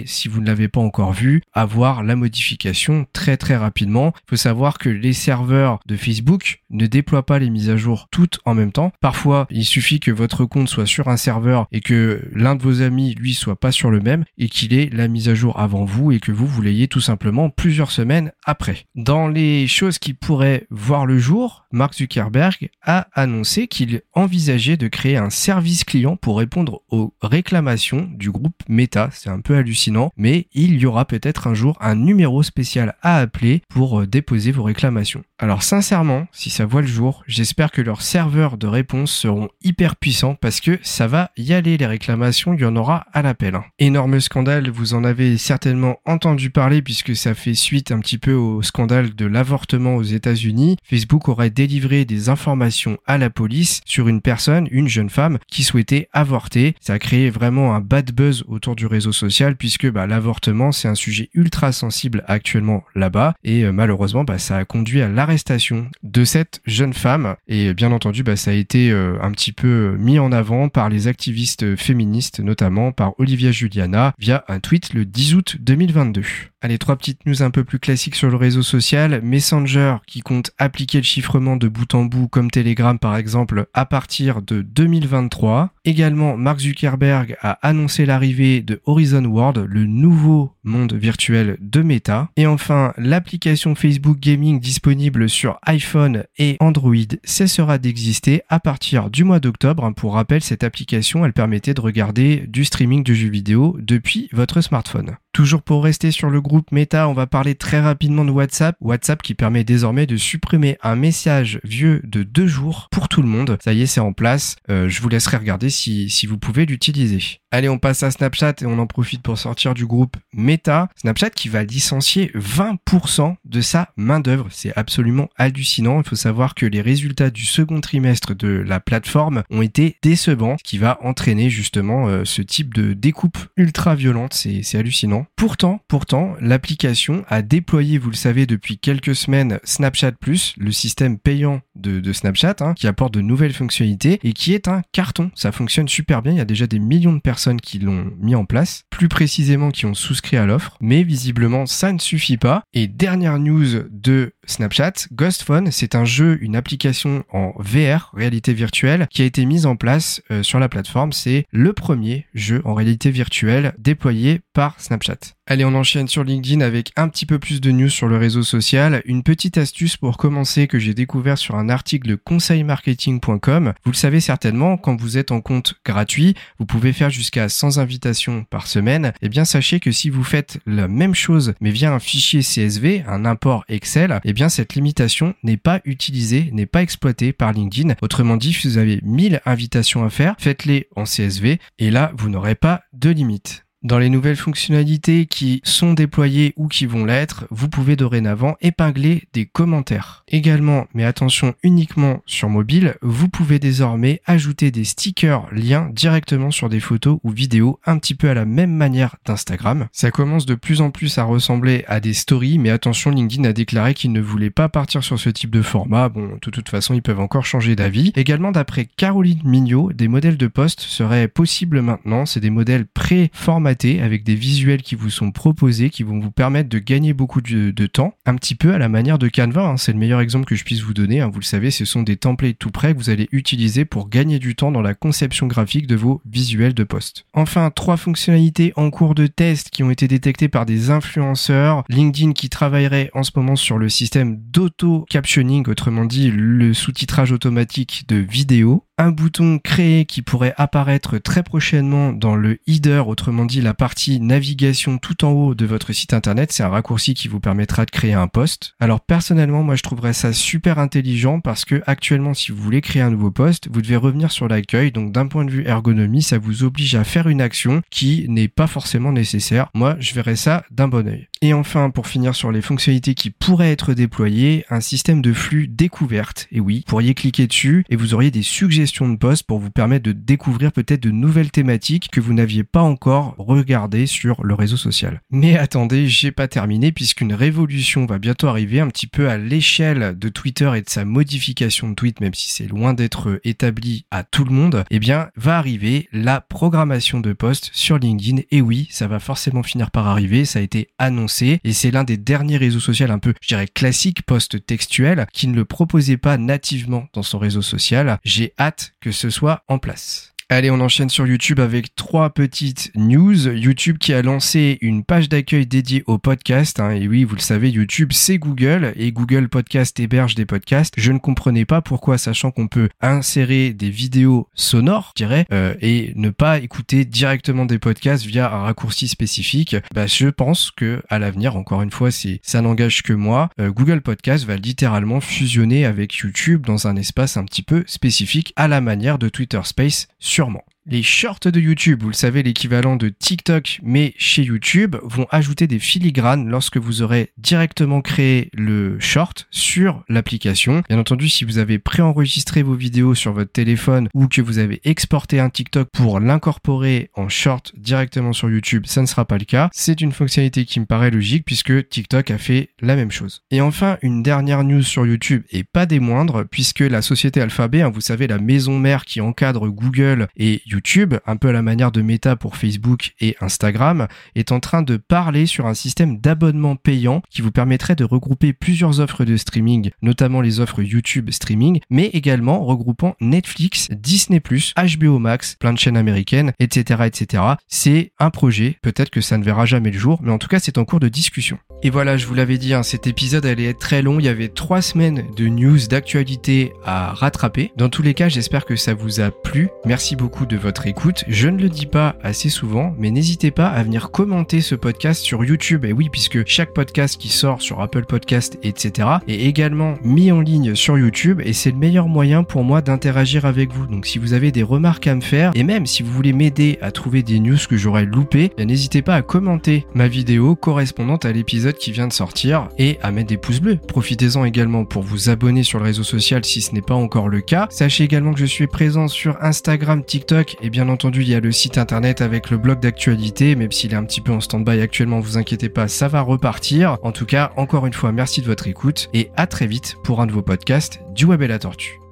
si 0.06 0.28
vous 0.28 0.40
ne 0.40 0.46
l'avez 0.46 0.68
pas 0.68 0.80
encore 0.80 1.12
vu, 1.12 1.42
avoir 1.52 2.02
la 2.02 2.16
modification 2.16 3.06
très 3.12 3.36
très 3.36 3.56
rapidement. 3.56 4.12
Il 4.26 4.30
faut 4.30 4.36
savoir 4.36 4.78
que 4.78 4.88
les 4.88 5.12
serveurs 5.12 5.80
de 5.86 5.96
Facebook 5.96 6.62
ne 6.70 6.86
déploient 6.86 7.26
pas 7.26 7.38
les 7.38 7.50
mises 7.50 7.70
à 7.70 7.76
jour 7.76 8.08
toutes 8.10 8.40
en 8.44 8.54
même 8.54 8.72
temps. 8.72 8.92
Parfois, 9.00 9.46
il 9.50 9.64
suffit 9.64 10.00
que 10.00 10.10
votre 10.10 10.44
compte 10.44 10.68
soit 10.68 10.86
sur 10.86 11.08
un 11.08 11.16
serveur 11.16 11.66
et 11.72 11.80
que 11.80 12.22
l'un 12.32 12.54
de 12.54 12.62
vos 12.62 12.82
amis, 12.82 13.14
lui, 13.14 13.34
soit 13.34 13.58
pas 13.58 13.72
sur 13.72 13.90
le 13.90 14.00
même 14.00 14.24
et 14.36 14.48
qu'il 14.48 14.74
ait 14.74 14.90
la 14.92 15.08
mise 15.08 15.28
à 15.28 15.34
jour 15.34 15.58
avant 15.58 15.84
vous 15.84 16.12
et 16.12 16.20
que 16.20 16.32
vous, 16.32 16.46
vous 16.46 16.62
l'ayez 16.62 16.88
tout 16.88 17.00
simplement 17.00 17.50
plusieurs 17.50 17.90
semaines 17.90 18.32
après. 18.44 18.86
Dans 18.94 19.28
les 19.28 19.66
choses 19.66 19.98
qui 19.98 20.14
pourraient 20.14 20.66
voir 20.70 21.06
le 21.06 21.18
jour, 21.18 21.66
Mark 21.72 21.94
Zuckerberg 21.94 22.70
a 22.82 23.08
annoncé 23.12 23.66
qu'il 23.66 24.02
envisageait 24.14 24.76
de 24.76 24.88
créer 24.88 25.16
un 25.16 25.30
service 25.30 25.84
client 25.84 26.16
pour 26.16 26.38
répondre 26.38 26.82
aux 26.90 27.14
réclamations 27.20 28.08
du 28.14 28.30
groupe 28.30 28.62
Meta. 28.68 29.10
C'est 29.12 29.30
un 29.30 29.40
peu 29.40 29.57
hallucinant, 29.58 30.10
mais 30.16 30.46
il 30.52 30.78
y 30.78 30.86
aura 30.86 31.04
peut-être 31.04 31.46
un 31.46 31.54
jour 31.54 31.76
un 31.80 31.94
numéro 31.94 32.42
spécial 32.42 32.96
à 33.02 33.18
appeler 33.18 33.62
pour 33.68 34.00
euh, 34.00 34.06
déposer 34.06 34.52
vos 34.52 34.62
réclamations. 34.62 35.24
Alors 35.40 35.62
sincèrement, 35.62 36.26
si 36.32 36.50
ça 36.50 36.66
voit 36.66 36.80
le 36.80 36.88
jour, 36.88 37.22
j'espère 37.28 37.70
que 37.70 37.80
leurs 37.80 38.02
serveurs 38.02 38.56
de 38.56 38.66
réponse 38.66 39.12
seront 39.12 39.48
hyper 39.62 39.94
puissants 39.94 40.34
parce 40.34 40.60
que 40.60 40.80
ça 40.82 41.06
va 41.06 41.30
y 41.36 41.52
aller 41.52 41.76
les 41.76 41.86
réclamations, 41.86 42.54
il 42.54 42.60
y 42.60 42.64
en 42.64 42.74
aura 42.74 43.06
à 43.12 43.22
l'appel. 43.22 43.54
Hein. 43.54 43.64
Énorme 43.78 44.18
scandale, 44.18 44.68
vous 44.68 44.94
en 44.94 45.04
avez 45.04 45.38
certainement 45.38 46.00
entendu 46.04 46.50
parler 46.50 46.82
puisque 46.82 47.14
ça 47.14 47.34
fait 47.34 47.54
suite 47.54 47.92
un 47.92 48.00
petit 48.00 48.18
peu 48.18 48.32
au 48.32 48.62
scandale 48.62 49.14
de 49.14 49.26
l'avortement 49.26 49.94
aux 49.94 50.02
États-Unis. 50.02 50.76
Facebook 50.82 51.28
aurait 51.28 51.50
délivré 51.50 52.04
des 52.04 52.30
informations 52.30 52.98
à 53.06 53.16
la 53.16 53.30
police 53.30 53.80
sur 53.84 54.08
une 54.08 54.20
personne, 54.20 54.66
une 54.72 54.88
jeune 54.88 55.10
femme 55.10 55.38
qui 55.46 55.62
souhaitait 55.62 56.08
avorter. 56.12 56.74
Ça 56.80 56.94
a 56.94 56.98
créé 56.98 57.30
vraiment 57.30 57.76
un 57.76 57.80
bad 57.80 58.10
buzz 58.10 58.42
autour 58.48 58.74
du 58.74 58.86
réseau 58.86 59.12
social 59.12 59.54
puisque 59.54 59.88
bah, 59.88 60.08
l'avortement 60.08 60.72
c'est 60.72 60.88
un 60.88 60.96
sujet 60.96 61.30
ultra 61.32 61.70
sensible 61.70 62.24
actuellement 62.26 62.82
là-bas 62.96 63.34
et 63.44 63.62
euh, 63.62 63.70
malheureusement 63.70 64.24
bah, 64.24 64.38
ça 64.38 64.56
a 64.56 64.64
conduit 64.64 65.00
à 65.00 65.08
l'arrestation 65.28 65.90
de 66.02 66.24
cette 66.24 66.62
jeune 66.64 66.94
femme 66.94 67.36
et 67.48 67.74
bien 67.74 67.92
entendu 67.92 68.22
bah, 68.22 68.36
ça 68.36 68.50
a 68.50 68.54
été 68.54 68.90
euh, 68.90 69.18
un 69.20 69.30
petit 69.30 69.52
peu 69.52 69.94
mis 69.98 70.18
en 70.18 70.32
avant 70.32 70.70
par 70.70 70.88
les 70.88 71.06
activistes 71.06 71.76
féministes 71.76 72.40
notamment 72.40 72.92
par 72.92 73.12
Olivia 73.20 73.52
Juliana 73.52 74.14
via 74.18 74.42
un 74.48 74.58
tweet 74.58 74.94
le 74.94 75.04
10 75.04 75.34
août 75.34 75.56
2022. 75.60 76.22
Allez, 76.60 76.78
trois 76.78 76.96
petites 76.96 77.24
news 77.24 77.40
un 77.44 77.52
peu 77.52 77.62
plus 77.62 77.78
classiques 77.78 78.16
sur 78.16 78.30
le 78.30 78.36
réseau 78.36 78.62
social. 78.62 79.20
Messenger 79.22 79.98
qui 80.08 80.22
compte 80.22 80.50
appliquer 80.58 80.98
le 80.98 81.04
chiffrement 81.04 81.56
de 81.56 81.68
bout 81.68 81.94
en 81.94 82.04
bout 82.04 82.26
comme 82.26 82.50
Telegram 82.50 82.98
par 82.98 83.16
exemple 83.16 83.66
à 83.74 83.86
partir 83.86 84.42
de 84.42 84.62
2023. 84.62 85.70
Également, 85.84 86.36
Mark 86.36 86.58
Zuckerberg 86.58 87.36
a 87.42 87.52
annoncé 87.62 88.06
l'arrivée 88.06 88.60
de 88.60 88.80
Horizon 88.86 89.24
World, 89.26 89.66
le 89.68 89.84
nouveau 89.84 90.52
monde 90.64 90.94
virtuel 90.94 91.58
de 91.60 91.80
Meta. 91.80 92.28
Et 92.36 92.48
enfin, 92.48 92.92
l'application 92.98 93.76
Facebook 93.76 94.18
Gaming 94.18 94.58
disponible 94.58 95.17
sur 95.26 95.58
iPhone 95.66 96.24
et 96.36 96.56
Android 96.60 96.94
cessera 97.24 97.78
d'exister 97.78 98.42
à 98.48 98.60
partir 98.60 99.10
du 99.10 99.24
mois 99.24 99.40
d'octobre. 99.40 99.92
Pour 99.96 100.14
rappel, 100.14 100.42
cette 100.42 100.62
application, 100.62 101.24
elle 101.24 101.32
permettait 101.32 101.74
de 101.74 101.80
regarder 101.80 102.44
du 102.46 102.64
streaming 102.64 103.02
de 103.02 103.14
jeux 103.14 103.30
vidéo 103.30 103.76
depuis 103.80 104.28
votre 104.32 104.60
smartphone. 104.60 105.16
Toujours 105.38 105.62
pour 105.62 105.84
rester 105.84 106.10
sur 106.10 106.30
le 106.30 106.40
groupe 106.40 106.72
Meta, 106.72 107.08
on 107.08 107.12
va 107.12 107.28
parler 107.28 107.54
très 107.54 107.78
rapidement 107.78 108.24
de 108.24 108.32
WhatsApp. 108.32 108.74
WhatsApp 108.80 109.22
qui 109.22 109.34
permet 109.34 109.62
désormais 109.62 110.04
de 110.04 110.16
supprimer 110.16 110.78
un 110.82 110.96
message 110.96 111.60
vieux 111.62 112.00
de 112.02 112.24
deux 112.24 112.48
jours 112.48 112.88
pour 112.90 113.08
tout 113.08 113.22
le 113.22 113.28
monde. 113.28 113.56
Ça 113.62 113.72
y 113.72 113.82
est, 113.82 113.86
c'est 113.86 114.00
en 114.00 114.12
place. 114.12 114.56
Euh, 114.68 114.88
je 114.88 115.00
vous 115.00 115.08
laisserai 115.08 115.36
regarder 115.36 115.70
si, 115.70 116.10
si 116.10 116.26
vous 116.26 116.38
pouvez 116.38 116.66
l'utiliser. 116.66 117.38
Allez, 117.52 117.68
on 117.68 117.78
passe 117.78 118.02
à 118.02 118.10
Snapchat 118.10 118.54
et 118.62 118.66
on 118.66 118.80
en 118.80 118.88
profite 118.88 119.22
pour 119.22 119.38
sortir 119.38 119.74
du 119.74 119.86
groupe 119.86 120.16
Meta. 120.34 120.88
Snapchat 120.96 121.30
qui 121.30 121.48
va 121.48 121.62
licencier 121.62 122.32
20% 122.34 123.36
de 123.44 123.60
sa 123.60 123.92
main-d'œuvre. 123.96 124.48
C'est 124.50 124.76
absolument 124.76 125.28
hallucinant. 125.36 126.00
Il 126.00 126.08
faut 126.08 126.16
savoir 126.16 126.56
que 126.56 126.66
les 126.66 126.80
résultats 126.80 127.30
du 127.30 127.44
second 127.44 127.80
trimestre 127.80 128.34
de 128.34 128.48
la 128.48 128.80
plateforme 128.80 129.44
ont 129.50 129.62
été 129.62 129.98
décevants, 130.02 130.56
ce 130.58 130.64
qui 130.64 130.78
va 130.78 130.98
entraîner 131.02 131.48
justement 131.48 132.08
euh, 132.08 132.24
ce 132.24 132.42
type 132.42 132.74
de 132.74 132.92
découpe 132.92 133.38
ultra 133.56 133.94
violente. 133.94 134.34
C'est 134.34 134.76
hallucinant. 134.76 135.27
Pourtant, 135.36 135.80
pourtant, 135.88 136.34
l'application 136.40 137.24
a 137.28 137.42
déployé, 137.42 137.98
vous 137.98 138.10
le 138.10 138.16
savez, 138.16 138.46
depuis 138.46 138.78
quelques 138.78 139.14
semaines 139.14 139.60
Snapchat 139.64 140.12
Plus, 140.12 140.54
le 140.58 140.72
système 140.72 141.18
payant 141.18 141.60
de, 141.76 142.12
Snapchat, 142.12 142.56
hein, 142.60 142.74
qui 142.74 142.86
apporte 142.86 143.14
de 143.14 143.20
nouvelles 143.20 143.52
fonctionnalités 143.52 144.18
et 144.22 144.32
qui 144.32 144.54
est 144.54 144.68
un 144.68 144.82
carton. 144.92 145.30
Ça 145.34 145.52
fonctionne 145.52 145.88
super 145.88 146.22
bien. 146.22 146.32
Il 146.32 146.38
y 146.38 146.42
a 146.42 146.44
déjà 146.44 146.66
des 146.66 146.78
millions 146.78 147.12
de 147.12 147.20
personnes 147.20 147.60
qui 147.60 147.78
l'ont 147.78 148.12
mis 148.18 148.34
en 148.34 148.44
place, 148.44 148.82
plus 148.90 149.08
précisément 149.08 149.70
qui 149.70 149.86
ont 149.86 149.94
souscrit 149.94 150.36
à 150.36 150.46
l'offre, 150.46 150.76
mais 150.80 151.02
visiblement 151.02 151.66
ça 151.66 151.92
ne 151.92 151.98
suffit 151.98 152.36
pas. 152.36 152.62
Et 152.72 152.86
dernière 152.88 153.38
news 153.38 153.84
de 153.90 154.32
Snapchat, 154.48 155.08
Ghost 155.12 155.42
Phone, 155.42 155.70
c'est 155.70 155.94
un 155.94 156.06
jeu, 156.06 156.38
une 156.40 156.56
application 156.56 157.22
en 157.32 157.52
VR, 157.58 158.10
réalité 158.14 158.54
virtuelle, 158.54 159.06
qui 159.10 159.22
a 159.22 159.26
été 159.26 159.44
mise 159.44 159.66
en 159.66 159.76
place 159.76 160.22
euh, 160.30 160.42
sur 160.42 160.58
la 160.58 160.70
plateforme. 160.70 161.12
C'est 161.12 161.44
le 161.52 161.74
premier 161.74 162.26
jeu 162.32 162.62
en 162.64 162.72
réalité 162.72 163.10
virtuelle 163.10 163.74
déployé 163.78 164.40
par 164.54 164.80
Snapchat. 164.80 165.37
Allez, 165.50 165.64
on 165.64 165.74
enchaîne 165.74 166.08
sur 166.08 166.24
LinkedIn 166.24 166.60
avec 166.60 166.92
un 166.96 167.08
petit 167.08 167.24
peu 167.24 167.38
plus 167.38 167.62
de 167.62 167.70
news 167.70 167.88
sur 167.88 168.06
le 168.06 168.18
réseau 168.18 168.42
social. 168.42 169.00
Une 169.06 169.22
petite 169.22 169.56
astuce 169.56 169.96
pour 169.96 170.18
commencer 170.18 170.66
que 170.66 170.78
j'ai 170.78 170.92
découvert 170.92 171.38
sur 171.38 171.54
un 171.54 171.70
article 171.70 172.06
de 172.06 172.16
conseilmarketing.com. 172.16 173.72
Vous 173.82 173.90
le 173.90 173.96
savez 173.96 174.20
certainement, 174.20 174.76
quand 174.76 175.00
vous 175.00 175.16
êtes 175.16 175.32
en 175.32 175.40
compte 175.40 175.76
gratuit, 175.86 176.34
vous 176.58 176.66
pouvez 176.66 176.92
faire 176.92 177.08
jusqu'à 177.08 177.48
100 177.48 177.78
invitations 177.78 178.44
par 178.44 178.66
semaine. 178.66 179.14
Eh 179.22 179.30
bien, 179.30 179.46
sachez 179.46 179.80
que 179.80 179.90
si 179.90 180.10
vous 180.10 180.22
faites 180.22 180.58
la 180.66 180.86
même 180.86 181.14
chose, 181.14 181.54
mais 181.62 181.70
via 181.70 181.94
un 181.94 181.98
fichier 181.98 182.40
CSV, 182.40 183.04
un 183.08 183.24
import 183.24 183.64
Excel, 183.68 184.20
eh 184.24 184.34
bien, 184.34 184.50
cette 184.50 184.74
limitation 184.74 185.34
n'est 185.44 185.56
pas 185.56 185.80
utilisée, 185.86 186.50
n'est 186.52 186.66
pas 186.66 186.82
exploitée 186.82 187.32
par 187.32 187.54
LinkedIn. 187.54 187.94
Autrement 188.02 188.36
dit, 188.36 188.52
si 188.52 188.68
vous 188.68 188.76
avez 188.76 189.00
1000 189.02 189.40
invitations 189.46 190.04
à 190.04 190.10
faire, 190.10 190.34
faites-les 190.38 190.88
en 190.94 191.04
CSV 191.04 191.58
et 191.78 191.90
là, 191.90 192.12
vous 192.18 192.28
n'aurez 192.28 192.54
pas 192.54 192.82
de 192.92 193.08
limite. 193.08 193.64
Dans 193.84 194.00
les 194.00 194.10
nouvelles 194.10 194.34
fonctionnalités 194.34 195.26
qui 195.26 195.60
sont 195.62 195.94
déployées 195.94 196.52
ou 196.56 196.66
qui 196.66 196.84
vont 196.84 197.04
l'être, 197.04 197.46
vous 197.50 197.68
pouvez 197.68 197.94
dorénavant 197.94 198.56
épingler 198.60 199.28
des 199.32 199.46
commentaires. 199.46 200.24
Également, 200.26 200.88
mais 200.94 201.04
attention 201.04 201.54
uniquement 201.62 202.18
sur 202.26 202.48
mobile, 202.48 202.96
vous 203.02 203.28
pouvez 203.28 203.60
désormais 203.60 204.20
ajouter 204.26 204.72
des 204.72 204.82
stickers 204.82 205.46
liens 205.52 205.90
directement 205.92 206.50
sur 206.50 206.68
des 206.68 206.80
photos 206.80 207.20
ou 207.22 207.30
vidéos 207.30 207.78
un 207.86 207.98
petit 207.98 208.16
peu 208.16 208.28
à 208.28 208.34
la 208.34 208.46
même 208.46 208.72
manière 208.72 209.14
d'Instagram. 209.24 209.86
Ça 209.92 210.10
commence 210.10 210.44
de 210.44 210.56
plus 210.56 210.80
en 210.80 210.90
plus 210.90 211.16
à 211.18 211.22
ressembler 211.22 211.84
à 211.86 212.00
des 212.00 212.14
stories, 212.14 212.58
mais 212.58 212.70
attention, 212.70 213.10
LinkedIn 213.10 213.44
a 213.44 213.52
déclaré 213.52 213.94
qu'il 213.94 214.10
ne 214.10 214.20
voulait 214.20 214.50
pas 214.50 214.68
partir 214.68 215.04
sur 215.04 215.20
ce 215.20 215.30
type 215.30 215.50
de 215.50 215.62
format. 215.62 216.08
Bon, 216.08 216.30
de 216.42 216.50
toute 216.50 216.68
façon, 216.68 216.94
ils 216.94 217.02
peuvent 217.02 217.20
encore 217.20 217.46
changer 217.46 217.76
d'avis. 217.76 218.12
Également, 218.16 218.50
d'après 218.50 218.86
Caroline 218.86 219.42
Mignot, 219.44 219.92
des 219.92 220.08
modèles 220.08 220.36
de 220.36 220.48
poste 220.48 220.80
seraient 220.80 221.28
possibles 221.28 221.80
maintenant. 221.80 222.26
C'est 222.26 222.40
des 222.40 222.50
modèles 222.50 222.84
pré-formatés 222.84 223.67
avec 223.68 224.24
des 224.24 224.34
visuels 224.34 224.82
qui 224.82 224.94
vous 224.94 225.10
sont 225.10 225.30
proposés, 225.30 225.90
qui 225.90 226.02
vont 226.02 226.18
vous 226.18 226.30
permettre 226.30 226.68
de 226.68 226.78
gagner 226.78 227.12
beaucoup 227.12 227.40
de, 227.42 227.86
temps, 227.86 228.14
un 228.24 228.34
petit 228.34 228.54
peu 228.54 228.72
à 228.72 228.78
la 228.78 228.88
manière 228.88 229.18
de 229.18 229.28
Canva. 229.28 229.66
Hein. 229.66 229.76
C'est 229.76 229.92
le 229.92 229.98
meilleur 229.98 230.20
exemple 230.20 230.46
que 230.46 230.54
je 230.54 230.64
puisse 230.64 230.80
vous 230.80 230.94
donner. 230.94 231.20
Hein. 231.20 231.28
Vous 231.28 231.40
le 231.40 231.44
savez, 231.44 231.70
ce 231.70 231.84
sont 231.84 232.02
des 232.02 232.16
templates 232.16 232.58
tout 232.58 232.70
prêts 232.70 232.94
que 232.94 232.98
vous 232.98 233.10
allez 233.10 233.28
utiliser 233.30 233.84
pour 233.84 234.08
gagner 234.08 234.38
du 234.38 234.54
temps 234.54 234.72
dans 234.72 234.80
la 234.80 234.94
conception 234.94 235.46
graphique 235.46 235.86
de 235.86 235.96
vos 235.96 236.22
visuels 236.24 236.74
de 236.74 236.84
poste. 236.84 237.26
Enfin, 237.34 237.70
trois 237.70 237.96
fonctionnalités 237.96 238.72
en 238.76 238.90
cours 238.90 239.14
de 239.14 239.26
test 239.26 239.70
qui 239.70 239.82
ont 239.82 239.90
été 239.90 240.08
détectées 240.08 240.48
par 240.48 240.64
des 240.64 240.90
influenceurs. 240.90 241.84
LinkedIn 241.88 242.32
qui 242.32 242.48
travaillerait 242.48 243.10
en 243.14 243.22
ce 243.22 243.32
moment 243.36 243.56
sur 243.56 243.78
le 243.78 243.88
système 243.88 244.38
d'auto-captioning, 244.50 245.68
autrement 245.68 246.04
dit 246.04 246.30
le 246.30 246.72
sous-titrage 246.72 247.32
automatique 247.32 248.04
de 248.08 248.16
vidéos 248.16 248.84
un 248.98 249.12
bouton 249.12 249.58
créé 249.58 250.04
qui 250.04 250.22
pourrait 250.22 250.54
apparaître 250.56 251.18
très 251.18 251.42
prochainement 251.42 252.12
dans 252.12 252.34
le 252.34 252.58
header, 252.66 253.04
autrement 253.06 253.44
dit 253.44 253.60
la 253.60 253.72
partie 253.72 254.20
navigation 254.20 254.98
tout 254.98 255.24
en 255.24 255.30
haut 255.30 255.54
de 255.54 255.66
votre 255.66 255.92
site 255.92 256.12
internet. 256.12 256.52
C'est 256.52 256.64
un 256.64 256.68
raccourci 256.68 257.14
qui 257.14 257.28
vous 257.28 257.40
permettra 257.40 257.84
de 257.84 257.90
créer 257.90 258.14
un 258.14 258.26
post. 258.26 258.74
Alors 258.80 259.00
personnellement, 259.00 259.62
moi 259.62 259.76
je 259.76 259.82
trouverais 259.82 260.12
ça 260.12 260.32
super 260.32 260.78
intelligent 260.78 261.40
parce 261.40 261.64
que 261.64 261.82
actuellement, 261.86 262.34
si 262.34 262.50
vous 262.50 262.62
voulez 262.62 262.80
créer 262.80 263.02
un 263.02 263.10
nouveau 263.10 263.30
post, 263.30 263.68
vous 263.70 263.82
devez 263.82 263.96
revenir 263.96 264.32
sur 264.32 264.48
l'accueil. 264.48 264.90
Donc 264.90 265.12
d'un 265.12 265.28
point 265.28 265.44
de 265.44 265.50
vue 265.50 265.66
ergonomie, 265.66 266.22
ça 266.22 266.38
vous 266.38 266.64
oblige 266.64 266.96
à 266.96 267.04
faire 267.04 267.28
une 267.28 267.40
action 267.40 267.82
qui 267.90 268.26
n'est 268.28 268.48
pas 268.48 268.66
forcément 268.66 269.12
nécessaire. 269.12 269.68
Moi, 269.74 269.96
je 270.00 270.14
verrais 270.14 270.36
ça 270.36 270.64
d'un 270.70 270.88
bon 270.88 271.06
oeil. 271.06 271.27
Et 271.40 271.54
enfin, 271.54 271.90
pour 271.90 272.06
finir 272.08 272.34
sur 272.34 272.50
les 272.50 272.62
fonctionnalités 272.62 273.14
qui 273.14 273.30
pourraient 273.30 273.70
être 273.70 273.94
déployées, 273.94 274.64
un 274.70 274.80
système 274.80 275.22
de 275.22 275.32
flux 275.32 275.68
découverte. 275.68 276.48
Et 276.50 276.60
oui, 276.60 276.78
vous 276.78 276.90
pourriez 276.90 277.14
cliquer 277.14 277.46
dessus 277.46 277.84
et 277.88 277.96
vous 277.96 278.14
auriez 278.14 278.30
des 278.30 278.42
suggestions 278.42 279.08
de 279.08 279.16
posts 279.16 279.44
pour 279.44 279.60
vous 279.60 279.70
permettre 279.70 280.04
de 280.04 280.12
découvrir 280.12 280.72
peut-être 280.72 281.02
de 281.02 281.10
nouvelles 281.10 281.50
thématiques 281.50 282.08
que 282.10 282.20
vous 282.20 282.32
n'aviez 282.32 282.64
pas 282.64 282.82
encore 282.82 283.34
regardées 283.38 284.06
sur 284.06 284.42
le 284.42 284.54
réseau 284.54 284.76
social. 284.76 285.20
Mais 285.30 285.56
attendez, 285.56 286.08
j'ai 286.08 286.32
pas 286.32 286.48
terminé 286.48 286.90
puisqu'une 286.90 287.32
révolution 287.32 288.04
va 288.06 288.18
bientôt 288.18 288.48
arriver 288.48 288.80
un 288.80 288.88
petit 288.88 289.06
peu 289.06 289.28
à 289.28 289.38
l'échelle 289.38 290.18
de 290.18 290.28
Twitter 290.28 290.70
et 290.74 290.82
de 290.82 290.90
sa 290.90 291.04
modification 291.04 291.90
de 291.90 291.94
tweet, 291.94 292.20
même 292.20 292.34
si 292.34 292.50
c'est 292.50 292.66
loin 292.66 292.94
d'être 292.94 293.40
établi 293.44 294.06
à 294.10 294.24
tout 294.24 294.44
le 294.44 294.52
monde. 294.52 294.84
Eh 294.90 294.98
bien, 294.98 295.28
va 295.36 295.58
arriver 295.58 296.08
la 296.12 296.40
programmation 296.40 297.20
de 297.20 297.32
posts 297.32 297.70
sur 297.72 297.98
LinkedIn. 297.98 298.42
Et 298.50 298.60
oui, 298.60 298.88
ça 298.90 299.06
va 299.06 299.20
forcément 299.20 299.62
finir 299.62 299.90
par 299.90 300.08
arriver. 300.08 300.44
Ça 300.44 300.58
a 300.58 300.62
été 300.62 300.88
annoncé 300.98 301.27
et 301.64 301.72
c'est 301.72 301.90
l'un 301.90 302.04
des 302.04 302.16
derniers 302.16 302.56
réseaux 302.56 302.80
sociaux 302.80 302.98
un 303.10 303.18
peu, 303.18 303.34
je 303.40 303.48
dirais, 303.48 303.68
classique 303.68 304.22
post-textuel 304.22 305.26
qui 305.32 305.48
ne 305.48 305.54
le 305.54 305.64
proposait 305.64 306.16
pas 306.16 306.36
nativement 306.36 307.08
dans 307.12 307.22
son 307.22 307.38
réseau 307.38 307.62
social. 307.62 308.18
J'ai 308.24 308.52
hâte 308.58 308.94
que 309.00 309.12
ce 309.12 309.30
soit 309.30 309.62
en 309.68 309.78
place. 309.78 310.34
Allez, 310.50 310.70
on 310.70 310.80
enchaîne 310.80 311.10
sur 311.10 311.26
YouTube 311.26 311.60
avec 311.60 311.94
trois 311.94 312.30
petites 312.30 312.90
news. 312.94 313.48
YouTube 313.48 313.98
qui 313.98 314.14
a 314.14 314.22
lancé 314.22 314.78
une 314.80 315.04
page 315.04 315.28
d'accueil 315.28 315.66
dédiée 315.66 316.04
au 316.06 316.16
podcast. 316.16 316.80
Hein. 316.80 316.92
et 316.92 317.06
oui, 317.06 317.24
vous 317.24 317.34
le 317.34 317.42
savez, 317.42 317.68
YouTube 317.68 318.12
c'est 318.14 318.38
Google 318.38 318.94
et 318.96 319.12
Google 319.12 319.50
Podcast 319.50 320.00
héberge 320.00 320.36
des 320.36 320.46
podcasts. 320.46 320.94
Je 320.96 321.12
ne 321.12 321.18
comprenais 321.18 321.66
pas 321.66 321.82
pourquoi, 321.82 322.16
sachant 322.16 322.50
qu'on 322.50 322.66
peut 322.66 322.88
insérer 323.02 323.74
des 323.74 323.90
vidéos 323.90 324.48
sonores, 324.54 325.12
je 325.18 325.22
dirais, 325.22 325.44
euh, 325.52 325.74
et 325.82 326.14
ne 326.16 326.30
pas 326.30 326.60
écouter 326.60 327.04
directement 327.04 327.66
des 327.66 327.78
podcasts 327.78 328.24
via 328.24 328.50
un 328.50 328.62
raccourci 328.62 329.06
spécifique. 329.06 329.76
Bah, 329.94 330.06
je 330.06 330.28
pense 330.28 330.70
que 330.70 331.02
à 331.10 331.18
l'avenir, 331.18 331.56
encore 331.56 331.82
une 331.82 331.92
fois, 331.92 332.10
c'est 332.10 332.40
ça 332.42 332.62
n'engage 332.62 333.02
que 333.02 333.12
moi. 333.12 333.50
Euh, 333.60 333.70
Google 333.70 334.00
Podcast 334.00 334.46
va 334.46 334.56
littéralement 334.56 335.20
fusionner 335.20 335.84
avec 335.84 336.14
YouTube 336.14 336.64
dans 336.64 336.86
un 336.86 336.96
espace 336.96 337.36
un 337.36 337.44
petit 337.44 337.62
peu 337.62 337.84
spécifique 337.86 338.54
à 338.56 338.66
la 338.66 338.80
manière 338.80 339.18
de 339.18 339.28
Twitter 339.28 339.60
Space 339.64 340.08
sûrement. 340.38 340.67
Les 340.90 341.02
shorts 341.02 341.40
de 341.52 341.60
YouTube, 341.60 342.02
vous 342.02 342.08
le 342.08 342.14
savez, 342.14 342.42
l'équivalent 342.42 342.96
de 342.96 343.10
TikTok, 343.10 343.78
mais 343.82 344.14
chez 344.16 344.42
YouTube, 344.42 344.96
vont 345.02 345.26
ajouter 345.30 345.66
des 345.66 345.78
filigranes 345.78 346.48
lorsque 346.48 346.78
vous 346.78 347.02
aurez 347.02 347.30
directement 347.36 348.00
créé 348.00 348.48
le 348.54 348.98
short 348.98 349.48
sur 349.50 350.02
l'application. 350.08 350.82
Bien 350.88 350.98
entendu, 350.98 351.28
si 351.28 351.44
vous 351.44 351.58
avez 351.58 351.78
préenregistré 351.78 352.62
vos 352.62 352.72
vidéos 352.72 353.14
sur 353.14 353.34
votre 353.34 353.52
téléphone 353.52 354.08
ou 354.14 354.28
que 354.28 354.40
vous 354.40 354.58
avez 354.58 354.80
exporté 354.84 355.40
un 355.40 355.50
TikTok 355.50 355.90
pour 355.92 356.20
l'incorporer 356.20 357.10
en 357.12 357.28
short 357.28 357.72
directement 357.76 358.32
sur 358.32 358.48
YouTube, 358.48 358.84
ça 358.86 359.02
ne 359.02 359.06
sera 359.06 359.26
pas 359.26 359.36
le 359.36 359.44
cas. 359.44 359.68
C'est 359.74 360.00
une 360.00 360.12
fonctionnalité 360.12 360.64
qui 360.64 360.80
me 360.80 360.86
paraît 360.86 361.10
logique 361.10 361.44
puisque 361.44 361.86
TikTok 361.90 362.30
a 362.30 362.38
fait 362.38 362.70
la 362.80 362.96
même 362.96 363.10
chose. 363.10 363.42
Et 363.50 363.60
enfin, 363.60 363.98
une 364.00 364.22
dernière 364.22 364.64
news 364.64 364.82
sur 364.82 365.04
YouTube 365.04 365.42
et 365.50 365.64
pas 365.64 365.84
des 365.84 366.00
moindres 366.00 366.46
puisque 366.50 366.80
la 366.80 367.02
société 367.02 367.42
Alphabet, 367.42 367.82
hein, 367.82 367.90
vous 367.90 368.00
savez, 368.00 368.26
la 368.26 368.38
maison 368.38 368.78
mère 368.78 369.04
qui 369.04 369.20
encadre 369.20 369.68
Google 369.68 370.28
et 370.38 370.62
YouTube, 370.64 370.77
YouTube, 370.78 371.14
un 371.26 371.36
peu 371.36 371.48
à 371.48 371.52
la 371.52 371.60
manière 371.60 371.90
de 371.90 372.02
Meta 372.02 372.36
pour 372.36 372.56
Facebook 372.56 373.10
et 373.18 373.36
Instagram, 373.40 374.06
est 374.36 374.52
en 374.52 374.60
train 374.60 374.82
de 374.82 374.96
parler 374.96 375.44
sur 375.46 375.66
un 375.66 375.74
système 375.74 376.20
d'abonnement 376.20 376.76
payant 376.76 377.20
qui 377.30 377.42
vous 377.42 377.50
permettrait 377.50 377.96
de 377.96 378.04
regrouper 378.04 378.52
plusieurs 378.52 379.00
offres 379.00 379.24
de 379.24 379.36
streaming, 379.36 379.90
notamment 380.02 380.40
les 380.40 380.60
offres 380.60 380.80
YouTube 380.80 381.30
streaming, 381.32 381.80
mais 381.90 382.06
également 382.12 382.64
regroupant 382.64 383.16
Netflix, 383.20 383.88
Disney+, 383.90 384.40
HBO 384.40 385.18
Max, 385.18 385.56
plein 385.58 385.72
de 385.72 385.78
chaînes 385.80 385.96
américaines, 385.96 386.52
etc., 386.60 387.02
etc. 387.06 387.42
C'est 387.66 388.12
un 388.20 388.30
projet, 388.30 388.78
peut-être 388.80 389.10
que 389.10 389.20
ça 389.20 389.36
ne 389.36 389.42
verra 389.42 389.66
jamais 389.66 389.90
le 389.90 389.98
jour, 389.98 390.20
mais 390.22 390.30
en 390.30 390.38
tout 390.38 390.46
cas 390.46 390.60
c'est 390.60 390.78
en 390.78 390.84
cours 390.84 391.00
de 391.00 391.08
discussion. 391.08 391.58
Et 391.82 391.90
voilà, 391.90 392.16
je 392.16 392.26
vous 392.26 392.34
l'avais 392.34 392.58
dit, 392.58 392.72
hein, 392.72 392.84
cet 392.84 393.08
épisode 393.08 393.46
allait 393.46 393.66
être 393.66 393.78
très 393.78 394.02
long. 394.02 394.20
Il 394.20 394.26
y 394.26 394.28
avait 394.28 394.48
trois 394.48 394.82
semaines 394.82 395.24
de 395.36 395.46
news, 395.46 395.78
d'actualité 395.88 396.72
à 396.84 397.12
rattraper. 397.12 397.72
Dans 397.76 397.88
tous 397.88 398.02
les 398.02 398.14
cas, 398.14 398.28
j'espère 398.28 398.64
que 398.64 398.74
ça 398.74 398.94
vous 398.94 399.20
a 399.20 399.30
plu. 399.30 399.68
Merci 399.84 400.16
beaucoup 400.16 400.44
de 400.44 400.56
votre 400.68 400.86
écoute. 400.86 401.24
Je 401.28 401.48
ne 401.48 401.56
le 401.56 401.70
dis 401.70 401.86
pas 401.86 402.16
assez 402.22 402.50
souvent, 402.50 402.94
mais 402.98 403.10
n'hésitez 403.10 403.50
pas 403.50 403.68
à 403.68 403.82
venir 403.82 404.10
commenter 404.10 404.60
ce 404.60 404.74
podcast 404.74 405.22
sur 405.22 405.42
YouTube. 405.42 405.86
Et 405.86 405.94
oui, 405.94 406.10
puisque 406.12 406.46
chaque 406.46 406.74
podcast 406.74 407.18
qui 407.18 407.30
sort 407.30 407.62
sur 407.62 407.80
Apple 407.80 408.04
Podcast, 408.04 408.58
etc., 408.62 409.08
est 409.28 409.46
également 409.46 409.94
mis 410.04 410.30
en 410.30 410.42
ligne 410.42 410.74
sur 410.74 410.98
YouTube. 410.98 411.40
Et 411.42 411.54
c'est 411.54 411.70
le 411.70 411.78
meilleur 411.78 412.06
moyen 412.06 412.42
pour 412.42 412.64
moi 412.64 412.82
d'interagir 412.82 413.46
avec 413.46 413.72
vous. 413.72 413.86
Donc 413.86 414.04
si 414.04 414.18
vous 414.18 414.34
avez 414.34 414.52
des 414.52 414.62
remarques 414.62 415.06
à 415.06 415.14
me 415.14 415.22
faire, 415.22 415.52
et 415.54 415.62
même 415.62 415.86
si 415.86 416.02
vous 416.02 416.12
voulez 416.12 416.34
m'aider 416.34 416.76
à 416.82 416.92
trouver 416.92 417.22
des 417.22 417.40
news 417.40 417.56
que 417.66 417.78
j'aurais 417.78 418.04
loupées, 418.04 418.52
n'hésitez 418.58 419.00
pas 419.00 419.14
à 419.14 419.22
commenter 419.22 419.86
ma 419.94 420.06
vidéo 420.06 420.54
correspondante 420.54 421.24
à 421.24 421.32
l'épisode 421.32 421.78
qui 421.78 421.92
vient 421.92 422.08
de 422.08 422.12
sortir 422.12 422.68
et 422.76 422.98
à 423.00 423.10
mettre 423.10 423.28
des 423.28 423.38
pouces 423.38 423.60
bleus. 423.60 423.78
Profitez-en 423.88 424.44
également 424.44 424.84
pour 424.84 425.02
vous 425.02 425.30
abonner 425.30 425.62
sur 425.62 425.78
le 425.78 425.86
réseau 425.86 426.04
social 426.04 426.44
si 426.44 426.60
ce 426.60 426.74
n'est 426.74 426.82
pas 426.82 426.94
encore 426.94 427.30
le 427.30 427.40
cas. 427.40 427.68
Sachez 427.70 428.04
également 428.04 428.34
que 428.34 428.40
je 428.40 428.44
suis 428.44 428.66
présent 428.66 429.08
sur 429.08 429.42
Instagram, 429.42 430.04
TikTok 430.04 430.57
et 430.60 430.70
bien 430.70 430.88
entendu 430.88 431.22
il 431.22 431.28
y 431.28 431.34
a 431.34 431.40
le 431.40 431.52
site 431.52 431.78
internet 431.78 432.20
avec 432.20 432.50
le 432.50 432.58
blog 432.58 432.80
d'actualité, 432.80 433.54
même 433.54 433.72
s'il 433.72 433.92
est 433.92 433.96
un 433.96 434.04
petit 434.04 434.20
peu 434.20 434.32
en 434.32 434.40
stand-by 434.40 434.80
actuellement, 434.80 435.20
vous 435.20 435.38
inquiétez 435.38 435.68
pas, 435.68 435.88
ça 435.88 436.08
va 436.08 436.20
repartir. 436.20 436.98
En 437.02 437.12
tout 437.12 437.26
cas, 437.26 437.52
encore 437.56 437.86
une 437.86 437.92
fois, 437.92 438.12
merci 438.12 438.40
de 438.40 438.46
votre 438.46 438.66
écoute 438.66 439.08
et 439.14 439.30
à 439.36 439.46
très 439.46 439.66
vite 439.66 439.96
pour 440.04 440.20
un 440.20 440.26
nouveau 440.26 440.42
podcast 440.42 441.00
du 441.14 441.24
Web 441.24 441.42
et 441.42 441.48
la 441.48 441.58
Tortue. 441.58 442.07